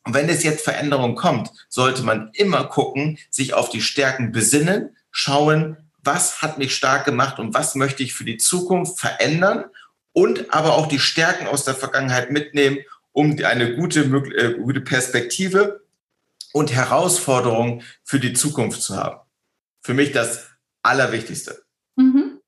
Und 0.05 0.13
wenn 0.13 0.29
es 0.29 0.43
jetzt 0.43 0.63
Veränderung 0.63 1.15
kommt, 1.15 1.51
sollte 1.69 2.03
man 2.03 2.31
immer 2.33 2.65
gucken, 2.65 3.17
sich 3.29 3.53
auf 3.53 3.69
die 3.69 3.81
Stärken 3.81 4.31
besinnen, 4.31 4.95
schauen, 5.11 5.77
was 6.03 6.41
hat 6.41 6.57
mich 6.57 6.75
stark 6.75 7.05
gemacht 7.05 7.39
und 7.39 7.53
was 7.53 7.75
möchte 7.75 8.03
ich 8.03 8.13
für 8.13 8.25
die 8.25 8.37
Zukunft 8.37 8.99
verändern 8.99 9.65
und 10.13 10.53
aber 10.53 10.75
auch 10.75 10.87
die 10.87 10.99
Stärken 10.99 11.47
aus 11.47 11.65
der 11.65 11.75
Vergangenheit 11.75 12.31
mitnehmen, 12.31 12.79
um 13.11 13.37
eine 13.43 13.75
gute, 13.75 14.01
äh, 14.01 14.53
gute 14.53 14.81
Perspektive 14.81 15.81
und 16.53 16.71
Herausforderungen 16.71 17.83
für 18.03 18.19
die 18.19 18.33
Zukunft 18.33 18.81
zu 18.81 18.95
haben. 18.95 19.19
Für 19.81 19.93
mich 19.93 20.11
das 20.11 20.47
Allerwichtigste. 20.83 21.63
Mhm. 21.95 22.39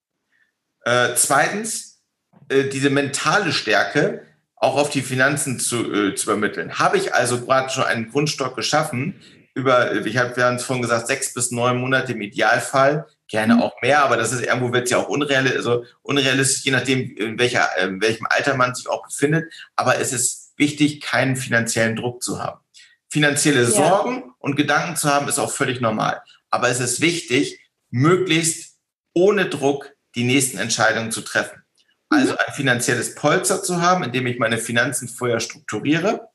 Äh, 0.82 1.16
zweitens, 1.16 2.02
äh, 2.50 2.66
diese 2.66 2.90
mentale 2.90 3.52
Stärke, 3.52 4.26
auch 4.56 4.78
auf 4.78 4.90
die 4.90 5.02
Finanzen 5.02 5.60
zu, 5.60 5.92
äh, 5.92 6.16
zu 6.16 6.30
übermitteln. 6.30 6.80
Habe 6.80 6.98
ich 6.98 7.14
also 7.14 7.42
gerade 7.42 7.70
schon 7.70 7.84
einen 7.84 8.10
Grundstock 8.10 8.56
geschaffen, 8.56 9.22
über, 9.54 10.06
ich 10.06 10.18
habe, 10.18 10.36
wir 10.36 10.46
haben 10.46 10.58
es 10.58 10.66
vorhin 10.66 10.82
gesagt, 10.82 11.08
sechs 11.08 11.34
bis 11.34 11.52
neun 11.52 11.78
Monate 11.78 12.12
im 12.12 12.22
Idealfall, 12.22 13.08
gerne 13.28 13.56
mhm. 13.56 13.62
auch 13.62 13.82
mehr, 13.82 14.04
aber 14.04 14.18
das 14.18 14.32
ist 14.32 14.44
irgendwo 14.44 14.72
wird 14.72 14.86
es 14.86 14.92
ja 14.92 14.98
auch 14.98 15.10
unrealistisch, 15.10 15.58
also 15.58 15.86
unrealistisch, 16.02 16.64
je 16.64 16.72
nachdem, 16.72 17.16
in, 17.18 17.40
welcher, 17.40 17.70
in 17.78 18.02
welchem 18.02 18.28
Alter 18.30 18.56
man 18.56 18.76
sich 18.76 18.88
auch 18.88 19.04
befindet. 19.04 19.52
Aber 19.76 20.00
es 20.00 20.14
ist 20.14 20.54
wichtig, 20.58 21.02
keinen 21.02 21.36
finanziellen 21.36 21.96
Druck 21.96 22.24
zu 22.24 22.42
haben. 22.42 22.60
Finanzielle 23.08 23.64
ja. 23.64 23.70
Sorgen 23.70 24.34
und 24.40 24.56
Gedanken 24.56 24.96
zu 24.96 25.10
haben, 25.10 25.28
ist 25.28 25.40
auch 25.40 25.52
völlig 25.52 25.82
normal. 25.82 26.22
Aber 26.50 26.70
es 26.70 26.80
ist 26.80 27.02
wichtig, 27.02 27.60
möglichst 27.90 28.78
ohne 29.14 29.48
Druck 29.48 29.92
die 30.16 30.24
nächsten 30.24 30.58
Entscheidungen 30.58 31.12
zu 31.12 31.22
treffen. 31.22 31.64
Also 32.10 32.34
mhm. 32.34 32.40
ein 32.46 32.54
finanzielles 32.54 33.16
Polster 33.16 33.64
zu 33.64 33.82
haben, 33.82 34.04
indem 34.04 34.28
ich 34.28 34.38
meine 34.38 34.58
Finanzen 34.58 35.08
vorher 35.08 35.40
strukturiere 35.40 36.30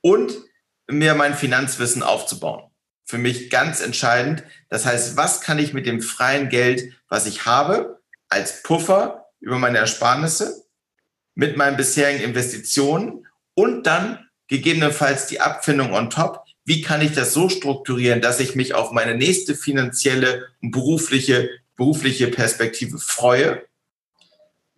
und 0.00 0.32
mir 0.86 1.14
mein 1.14 1.34
Finanzwissen 1.34 2.02
aufzubauen. 2.02 2.67
Für 3.08 3.16
mich 3.18 3.48
ganz 3.48 3.80
entscheidend. 3.80 4.44
Das 4.68 4.84
heißt, 4.84 5.16
was 5.16 5.40
kann 5.40 5.58
ich 5.58 5.72
mit 5.72 5.86
dem 5.86 6.02
freien 6.02 6.50
Geld, 6.50 6.92
was 7.08 7.24
ich 7.26 7.46
habe, 7.46 8.00
als 8.28 8.62
Puffer 8.62 9.30
über 9.40 9.58
meine 9.58 9.78
Ersparnisse, 9.78 10.66
mit 11.34 11.56
meinen 11.56 11.78
bisherigen 11.78 12.22
Investitionen 12.22 13.26
und 13.54 13.86
dann 13.86 14.28
gegebenenfalls 14.46 15.26
die 15.26 15.40
Abfindung 15.40 15.94
on 15.94 16.10
top. 16.10 16.44
Wie 16.64 16.82
kann 16.82 17.00
ich 17.00 17.12
das 17.12 17.32
so 17.32 17.48
strukturieren, 17.48 18.20
dass 18.20 18.40
ich 18.40 18.54
mich 18.54 18.74
auf 18.74 18.92
meine 18.92 19.14
nächste 19.14 19.54
finanzielle 19.54 20.48
und 20.60 20.72
berufliche, 20.72 21.48
berufliche 21.76 22.26
Perspektive 22.28 22.98
freue 22.98 23.62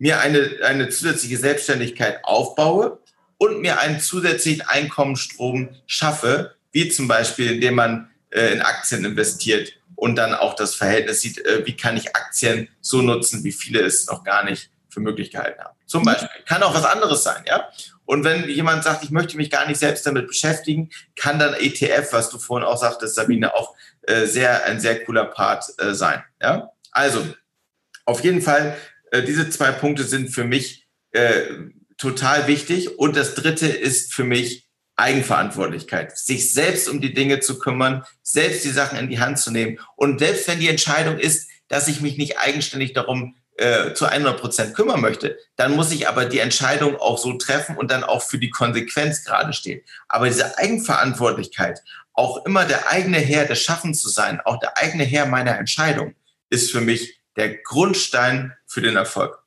mir 0.01 0.21
eine, 0.21 0.61
eine 0.65 0.89
zusätzliche 0.89 1.37
Selbstständigkeit 1.37 2.25
aufbaue 2.25 3.01
und 3.37 3.61
mir 3.61 3.81
einen 3.81 4.01
zusätzlichen 4.01 4.63
Einkommensstrom 4.63 5.69
schaffe, 5.87 6.57
wie 6.73 6.89
zum 6.89 7.07
Beispiel, 7.07 7.53
indem 7.53 7.75
man 7.75 8.10
äh, 8.31 8.53
in 8.53 8.63
Aktien 8.63 9.05
investiert 9.05 9.73
und 9.97 10.17
dann 10.17 10.35
auch 10.35 10.55
das 10.55 10.75
Verhältnis 10.75 11.21
sieht, 11.21 11.45
äh, 11.45 11.67
wie 11.67 11.77
kann 11.77 11.97
ich 11.97 12.15
Aktien 12.17 12.69
so 12.81 13.03
nutzen, 13.03 13.45
wie 13.45 13.53
viele 13.53 13.81
es 13.81 14.07
noch 14.07 14.25
gar 14.25 14.45
nicht 14.45 14.71
für 14.89 15.01
möglich 15.01 15.31
gehalten 15.31 15.61
haben. 15.63 15.77
Zum 15.87 16.03
Beispiel. 16.05 16.29
Kann 16.47 16.63
auch 16.63 16.75
was 16.75 16.85
anderes 16.85 17.23
sein, 17.23 17.45
ja. 17.47 17.69
Und 18.05 18.25
wenn 18.25 18.49
jemand 18.49 18.83
sagt, 18.83 19.05
ich 19.05 19.11
möchte 19.11 19.37
mich 19.37 19.51
gar 19.51 19.69
nicht 19.69 19.79
selbst 19.79 20.05
damit 20.05 20.27
beschäftigen, 20.27 20.91
kann 21.15 21.39
dann 21.39 21.55
ETF, 21.55 22.13
was 22.13 22.31
du 22.31 22.39
vorhin 22.39 22.67
auch 22.67 22.77
sagtest, 22.77 23.15
Sabine, 23.15 23.55
auch 23.55 23.77
äh, 24.03 24.27
sehr, 24.27 24.65
ein 24.65 24.81
sehr 24.81 25.05
cooler 25.05 25.27
Part 25.27 25.65
äh, 25.79 25.95
sein, 25.95 26.25
ja. 26.43 26.73
Also, 26.93 27.25
auf 28.05 28.25
jeden 28.25 28.43
Fall 28.43 28.77
äh, 29.11 29.23
diese 29.23 29.51
zwei 29.51 29.73
Punkte 29.73 30.05
sind 30.05 30.31
für 30.31 30.45
mich 30.45 30.87
äh, 31.13 31.43
total 31.99 32.47
wichtig. 32.47 32.99
Und 32.99 33.17
das 33.17 33.35
dritte 33.35 33.67
ist 33.67 34.15
für 34.15 34.25
mich 34.25 34.69
Eigenverantwortlichkeit. 35.01 36.17
Sich 36.17 36.53
selbst 36.53 36.89
um 36.89 37.01
die 37.01 37.15
Dinge 37.15 37.41
zu 37.41 37.59
kümmern, 37.59 38.05
selbst 38.23 38.65
die 38.65 38.71
Sachen 38.71 38.99
in 38.99 39.09
die 39.09 39.21
Hand 39.21 39.39
zu 39.39 39.51
nehmen. 39.51 39.79
Und 39.97 40.19
selbst 40.19 40.47
wenn 40.49 40.61
die 40.61 40.69
Entscheidung 40.69 41.19
ist, 41.19 41.49
dass 41.69 41.89
ich 41.89 42.01
mich 42.01 42.19
nicht 42.19 42.39
eigenständig 42.39 42.93
darum 42.93 43.37
äh, 43.57 43.93
zu 43.95 44.07
100 44.07 44.41
Prozent 44.41 44.75
kümmern 44.75 45.01
möchte, 45.01 45.39
dann 45.57 45.77
muss 45.77 45.93
ich 45.93 46.09
aber 46.09 46.25
die 46.25 46.39
Entscheidung 46.39 46.97
auch 46.97 47.19
so 47.19 47.35
treffen 47.35 47.77
und 47.77 47.91
dann 47.91 48.05
auch 48.05 48.23
für 48.23 48.39
die 48.39 48.51
Konsequenz 48.51 49.25
gerade 49.25 49.53
stehen. 49.53 49.83
Aber 50.09 50.27
diese 50.27 50.59
Eigenverantwortlichkeit, 50.59 51.83
auch 52.13 52.45
immer 52.45 52.65
der 52.65 52.91
eigene 52.91 53.19
Herr 53.19 53.45
des 53.45 53.61
Schaffens 53.61 54.01
zu 54.01 54.09
sein, 54.09 54.41
auch 54.45 54.59
der 54.59 54.79
eigene 54.79 55.05
Herr 55.05 55.27
meiner 55.27 55.59
Entscheidung, 55.59 56.15
ist 56.49 56.73
für 56.73 56.81
mich 56.81 57.21
der 57.37 57.57
Grundstein 57.59 58.55
für 58.67 58.81
den 58.81 58.97
Erfolg. 58.97 59.43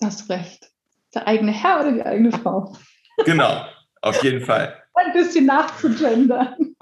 Das 0.00 0.28
recht. 0.28 0.70
Der 1.14 1.26
eigene 1.26 1.52
Herr 1.52 1.80
oder 1.80 1.92
die 1.92 2.02
eigene 2.02 2.32
Frau? 2.32 2.76
Genau, 3.24 3.64
auf 4.04 4.22
jeden 4.22 4.44
Fall. 4.44 4.76
Ein 4.94 5.12
bisschen 5.12 5.46
nachzugendern. 5.46 6.74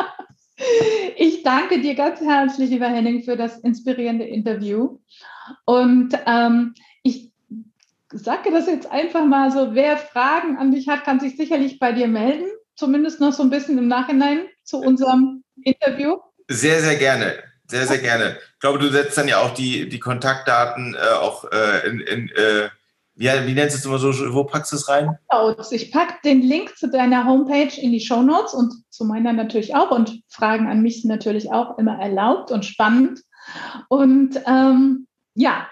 Ich 1.17 1.43
danke 1.43 1.81
dir 1.81 1.95
ganz 1.95 2.21
herzlich, 2.21 2.71
lieber 2.71 2.87
Henning, 2.87 3.23
für 3.23 3.37
das 3.37 3.59
inspirierende 3.61 4.25
Interview. 4.25 4.99
Und 5.65 6.17
ähm, 6.27 6.75
ich 7.03 7.33
sage 8.13 8.51
das 8.53 8.67
jetzt 8.67 8.91
einfach 8.91 9.25
mal 9.25 9.51
so, 9.51 9.75
wer 9.75 9.97
Fragen 9.97 10.59
an 10.59 10.71
dich 10.71 10.89
hat, 10.89 11.05
kann 11.05 11.21
sich 11.21 11.37
sicherlich 11.37 11.79
bei 11.79 11.93
dir 11.93 12.07
melden, 12.07 12.47
zumindest 12.77 13.21
noch 13.21 13.33
so 13.33 13.43
ein 13.43 13.51
bisschen 13.51 13.79
im 13.79 13.89
Nachhinein 13.89 14.47
zu 14.63 14.79
unserem 14.79 15.43
Interview. 15.63 16.19
Sehr, 16.49 16.81
sehr 16.81 16.97
gerne. 16.97 17.35
Sehr, 17.67 17.87
sehr 17.87 17.99
gerne. 17.99 18.37
Ich 18.55 18.61
glaube, 18.61 18.79
du 18.79 18.89
setzt 18.89 19.17
dann 19.17 19.29
ja 19.29 19.39
auch 19.41 19.55
die, 19.55 19.89
die 19.89 20.01
Kontaktdaten 20.01 20.95
äh, 20.95 21.15
auch 21.15 21.51
äh, 21.51 21.89
in, 21.89 22.01
in 22.01 22.29
äh, 22.31 22.69
wie, 23.23 23.47
wie 23.47 23.55
nennst 23.55 23.77
du 23.77 23.79
es 23.79 23.85
immer 23.85 23.99
so, 23.99 24.35
wo 24.35 24.43
packst 24.43 24.73
du 24.73 24.77
es 24.77 24.89
rein? 24.89 25.17
Ich 25.71 25.93
packe 25.93 26.15
den 26.25 26.43
Link 26.43 26.77
zu 26.77 26.91
deiner 26.91 27.25
Homepage 27.25 27.81
in 27.81 27.93
die 27.93 28.01
Show 28.01 28.21
Notes 28.21 28.53
und 28.53 28.75
zu 28.91 29.05
meiner 29.05 29.33
natürlich 29.33 29.77
auch 29.77 29.93
und 29.93 30.23
Fragen 30.29 30.67
an 30.67 30.83
mich 30.83 31.03
sind 31.03 31.09
natürlich 31.09 31.53
auch 31.53 31.79
immer 31.79 32.01
erlaubt 32.01 32.51
und 32.51 32.65
spannend. 32.65 33.21
Und 33.89 34.41
ähm, 34.47 35.07
ja. 35.35 35.69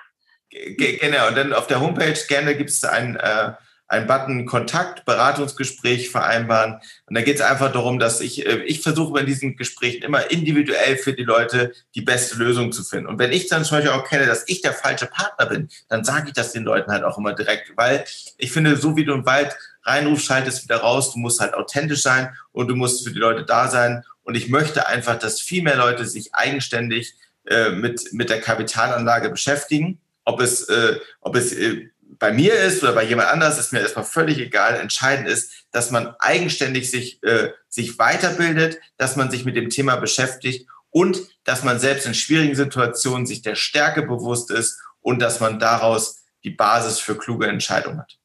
Genau, 0.51 1.29
und 1.29 1.37
dann 1.37 1.53
auf 1.53 1.67
der 1.67 1.81
Homepage 1.81 2.19
gerne 2.29 2.57
gibt 2.57 2.71
es 2.71 2.85
ein, 2.85 3.17
äh, 3.17 3.53
ein 3.91 4.07
Button 4.07 4.47
Kontakt, 4.47 5.05
Beratungsgespräch 5.05 6.11
vereinbaren. 6.11 6.81
Und 7.07 7.17
da 7.17 7.23
geht 7.23 7.35
es 7.35 7.41
einfach 7.43 7.73
darum, 7.73 7.99
dass 7.99 8.21
ich, 8.21 8.47
äh, 8.47 8.63
ich 8.63 8.83
versuche 8.83 9.13
bei 9.13 9.25
diesen 9.25 9.57
Gesprächen 9.57 10.03
immer 10.03 10.31
individuell 10.31 10.97
für 10.97 11.13
die 11.13 11.25
Leute 11.25 11.73
die 11.97 12.01
beste 12.01 12.37
Lösung 12.37 12.71
zu 12.71 12.85
finden. 12.85 13.09
Und 13.09 13.19
wenn 13.19 13.33
ich 13.33 13.49
dann 13.49 13.65
zum 13.65 13.79
Beispiel 13.79 13.93
auch 13.93 14.09
kenne, 14.09 14.27
dass 14.27 14.45
ich 14.47 14.63
der 14.63 14.75
falsche 14.75 15.07
Partner 15.07 15.47
bin, 15.47 15.69
dann 15.89 16.05
sage 16.05 16.29
ich 16.29 16.35
das 16.35 16.53
den 16.53 16.63
Leuten 16.63 16.93
halt 16.93 17.03
auch 17.03 17.19
immer 17.19 17.33
direkt, 17.33 17.77
weil 17.77 18.05
ich 18.39 18.53
finde, 18.53 18.77
so 18.77 18.97
wie 18.97 19.05
du 19.05 19.13
im 19.13 19.27
Wald 19.27 19.57
reinrufst, 19.83 20.25
schaltest 20.25 20.63
wieder 20.63 20.77
raus, 20.77 21.13
du 21.13 21.19
musst 21.19 21.41
halt 21.41 21.55
authentisch 21.55 22.03
sein 22.03 22.33
und 22.53 22.69
du 22.69 22.77
musst 22.77 23.05
für 23.05 23.13
die 23.13 23.19
Leute 23.19 23.45
da 23.45 23.69
sein. 23.69 24.05
Und 24.23 24.37
ich 24.37 24.49
möchte 24.49 24.87
einfach, 24.87 25.19
dass 25.19 25.41
viel 25.41 25.65
mehr 25.65 25.77
Leute 25.77 26.07
sich 26.07 26.33
eigenständig 26.33 27.15
äh, 27.47 27.71
mit, 27.71 28.13
mit 28.13 28.31
der 28.31 28.41
Kapitalanlage 28.41 29.31
beschäftigen. 29.31 29.99
Ob 30.25 30.41
es, 30.41 30.69
äh, 30.69 31.01
ob 31.21 31.35
es 31.35 31.53
äh, 31.53 31.89
bei 32.19 32.33
mir 32.33 32.55
ist 32.55 32.83
oder 32.83 32.93
bei 32.93 33.05
jemand 33.05 33.29
anders, 33.29 33.59
ist 33.59 33.73
mir 33.73 33.81
erstmal 33.81 34.05
völlig 34.05 34.39
egal. 34.39 34.77
Entscheidend 34.77 35.29
ist, 35.29 35.67
dass 35.71 35.91
man 35.91 36.15
eigenständig 36.19 36.91
sich, 36.91 37.23
äh, 37.23 37.53
sich 37.69 37.99
weiterbildet, 37.99 38.79
dass 38.97 39.17
man 39.17 39.31
sich 39.31 39.45
mit 39.45 39.57
dem 39.57 39.71
Thema 39.71 39.97
beschäftigt 39.97 40.69
und 40.91 41.21
dass 41.45 41.63
man 41.63 41.79
selbst 41.79 42.07
in 42.07 42.15
schwierigen 42.15 42.55
Situationen 42.55 43.27
sich 43.27 43.43
der 43.43 43.55
Stärke 43.55 44.03
bewusst 44.03 44.51
ist 44.51 44.81
und 45.01 45.21
dass 45.21 45.41
man 45.41 45.59
daraus 45.59 46.25
die 46.45 46.51
Basis 46.51 46.99
für 46.99 47.17
kluge 47.17 47.47
Entscheidungen 47.47 48.01
hat. 48.01 48.19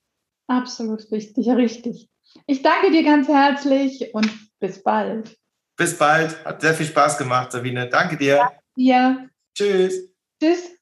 Absolut 0.47 1.11
richtig, 1.11 1.47
richtig. 1.49 2.09
Ich 2.47 2.61
danke 2.61 2.91
dir 2.91 3.03
ganz 3.03 3.27
herzlich 3.27 4.13
und 4.13 4.29
bis 4.59 4.83
bald. 4.83 5.37
Bis 5.77 5.97
bald. 5.97 6.43
Hat 6.45 6.61
sehr 6.61 6.73
viel 6.73 6.85
Spaß 6.85 7.17
gemacht, 7.17 7.51
Sabine. 7.51 7.89
Danke 7.89 8.17
dir. 8.17 8.35
Ja. 8.35 8.51
Ja. 8.75 9.25
Tschüss. 9.53 10.09
Tschüss. 10.41 10.74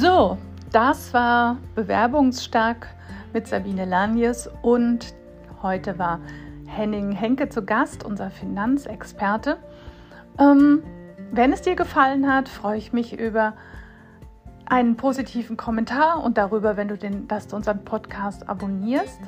So, 0.00 0.38
das 0.70 1.12
war 1.12 1.56
Bewerbungsstark 1.74 2.86
mit 3.32 3.48
Sabine 3.48 3.84
Lanjes 3.84 4.48
und 4.62 5.12
heute 5.60 5.98
war 5.98 6.20
Henning 6.66 7.10
Henke 7.10 7.48
zu 7.48 7.64
Gast, 7.64 8.04
unser 8.04 8.30
Finanzexperte. 8.30 9.56
Ähm, 10.38 10.84
wenn 11.32 11.52
es 11.52 11.62
dir 11.62 11.74
gefallen 11.74 12.32
hat, 12.32 12.48
freue 12.48 12.78
ich 12.78 12.92
mich 12.92 13.18
über 13.18 13.54
einen 14.66 14.96
positiven 14.96 15.56
Kommentar 15.56 16.22
und 16.22 16.38
darüber, 16.38 16.76
wenn 16.76 16.86
du 16.86 16.96
den, 16.96 17.26
dass 17.26 17.48
du 17.48 17.56
unseren 17.56 17.84
Podcast 17.84 18.48
abonnierst. 18.48 19.20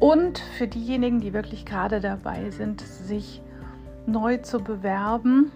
Und 0.00 0.40
für 0.58 0.66
diejenigen, 0.66 1.20
die 1.20 1.32
wirklich 1.32 1.64
gerade 1.64 2.00
dabei 2.00 2.50
sind, 2.50 2.80
sich 2.80 3.40
neu 4.04 4.38
zu 4.38 4.58
bewerben 4.58 5.52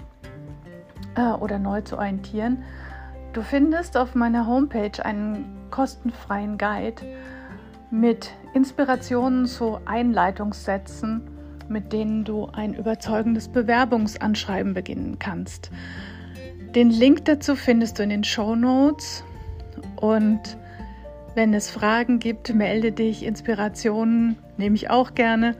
äh, 1.16 1.33
oder 1.33 1.59
neu 1.59 1.81
zu 1.81 1.96
orientieren, 1.98 2.62
du 3.35 3.42
findest 3.42 3.97
auf 3.97 4.14
meiner 4.14 4.47
Homepage 4.47 5.05
einen 5.05 5.44
kostenfreien 5.70 6.57
Guide 6.57 7.03
mit 7.90 8.31
Inspirationen 8.55 9.47
zu 9.47 9.79
Einleitungssätzen, 9.85 11.23
mit 11.68 11.92
denen 11.92 12.25
du 12.25 12.47
ein 12.47 12.75
überzeugendes 12.75 13.49
Bewerbungsanschreiben 13.49 14.75
beginnen 14.75 15.18
kannst. 15.18 15.70
Den 16.75 16.90
Link 16.90 17.25
dazu 17.27 17.57
findest 17.57 17.99
du 17.99 18.03
in 18.03 18.11
den 18.11 18.25
Show 18.25 18.55
Notes 18.57 19.25
und 19.97 20.57
wenn 21.35 21.53
es 21.53 21.68
Fragen 21.70 22.20
gibt, 22.20 22.55
melde 22.55 22.92
dich. 22.92 23.25
Inspirationen 23.25 24.37
nehme 24.57 24.77
ich 24.77 24.90
auch 24.90 25.14
gerne. 25.14 25.57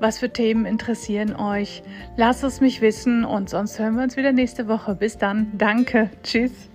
Was 0.00 0.18
für 0.18 0.30
Themen 0.30 0.64
interessieren 0.64 1.36
euch? 1.36 1.82
Lasst 2.16 2.44
es 2.44 2.60
mich 2.62 2.80
wissen 2.80 3.24
und 3.24 3.50
sonst 3.50 3.78
hören 3.78 3.96
wir 3.96 4.04
uns 4.04 4.16
wieder 4.16 4.32
nächste 4.32 4.68
Woche. 4.68 4.94
Bis 4.94 5.18
dann. 5.18 5.52
Danke. 5.58 6.10
Tschüss. 6.22 6.70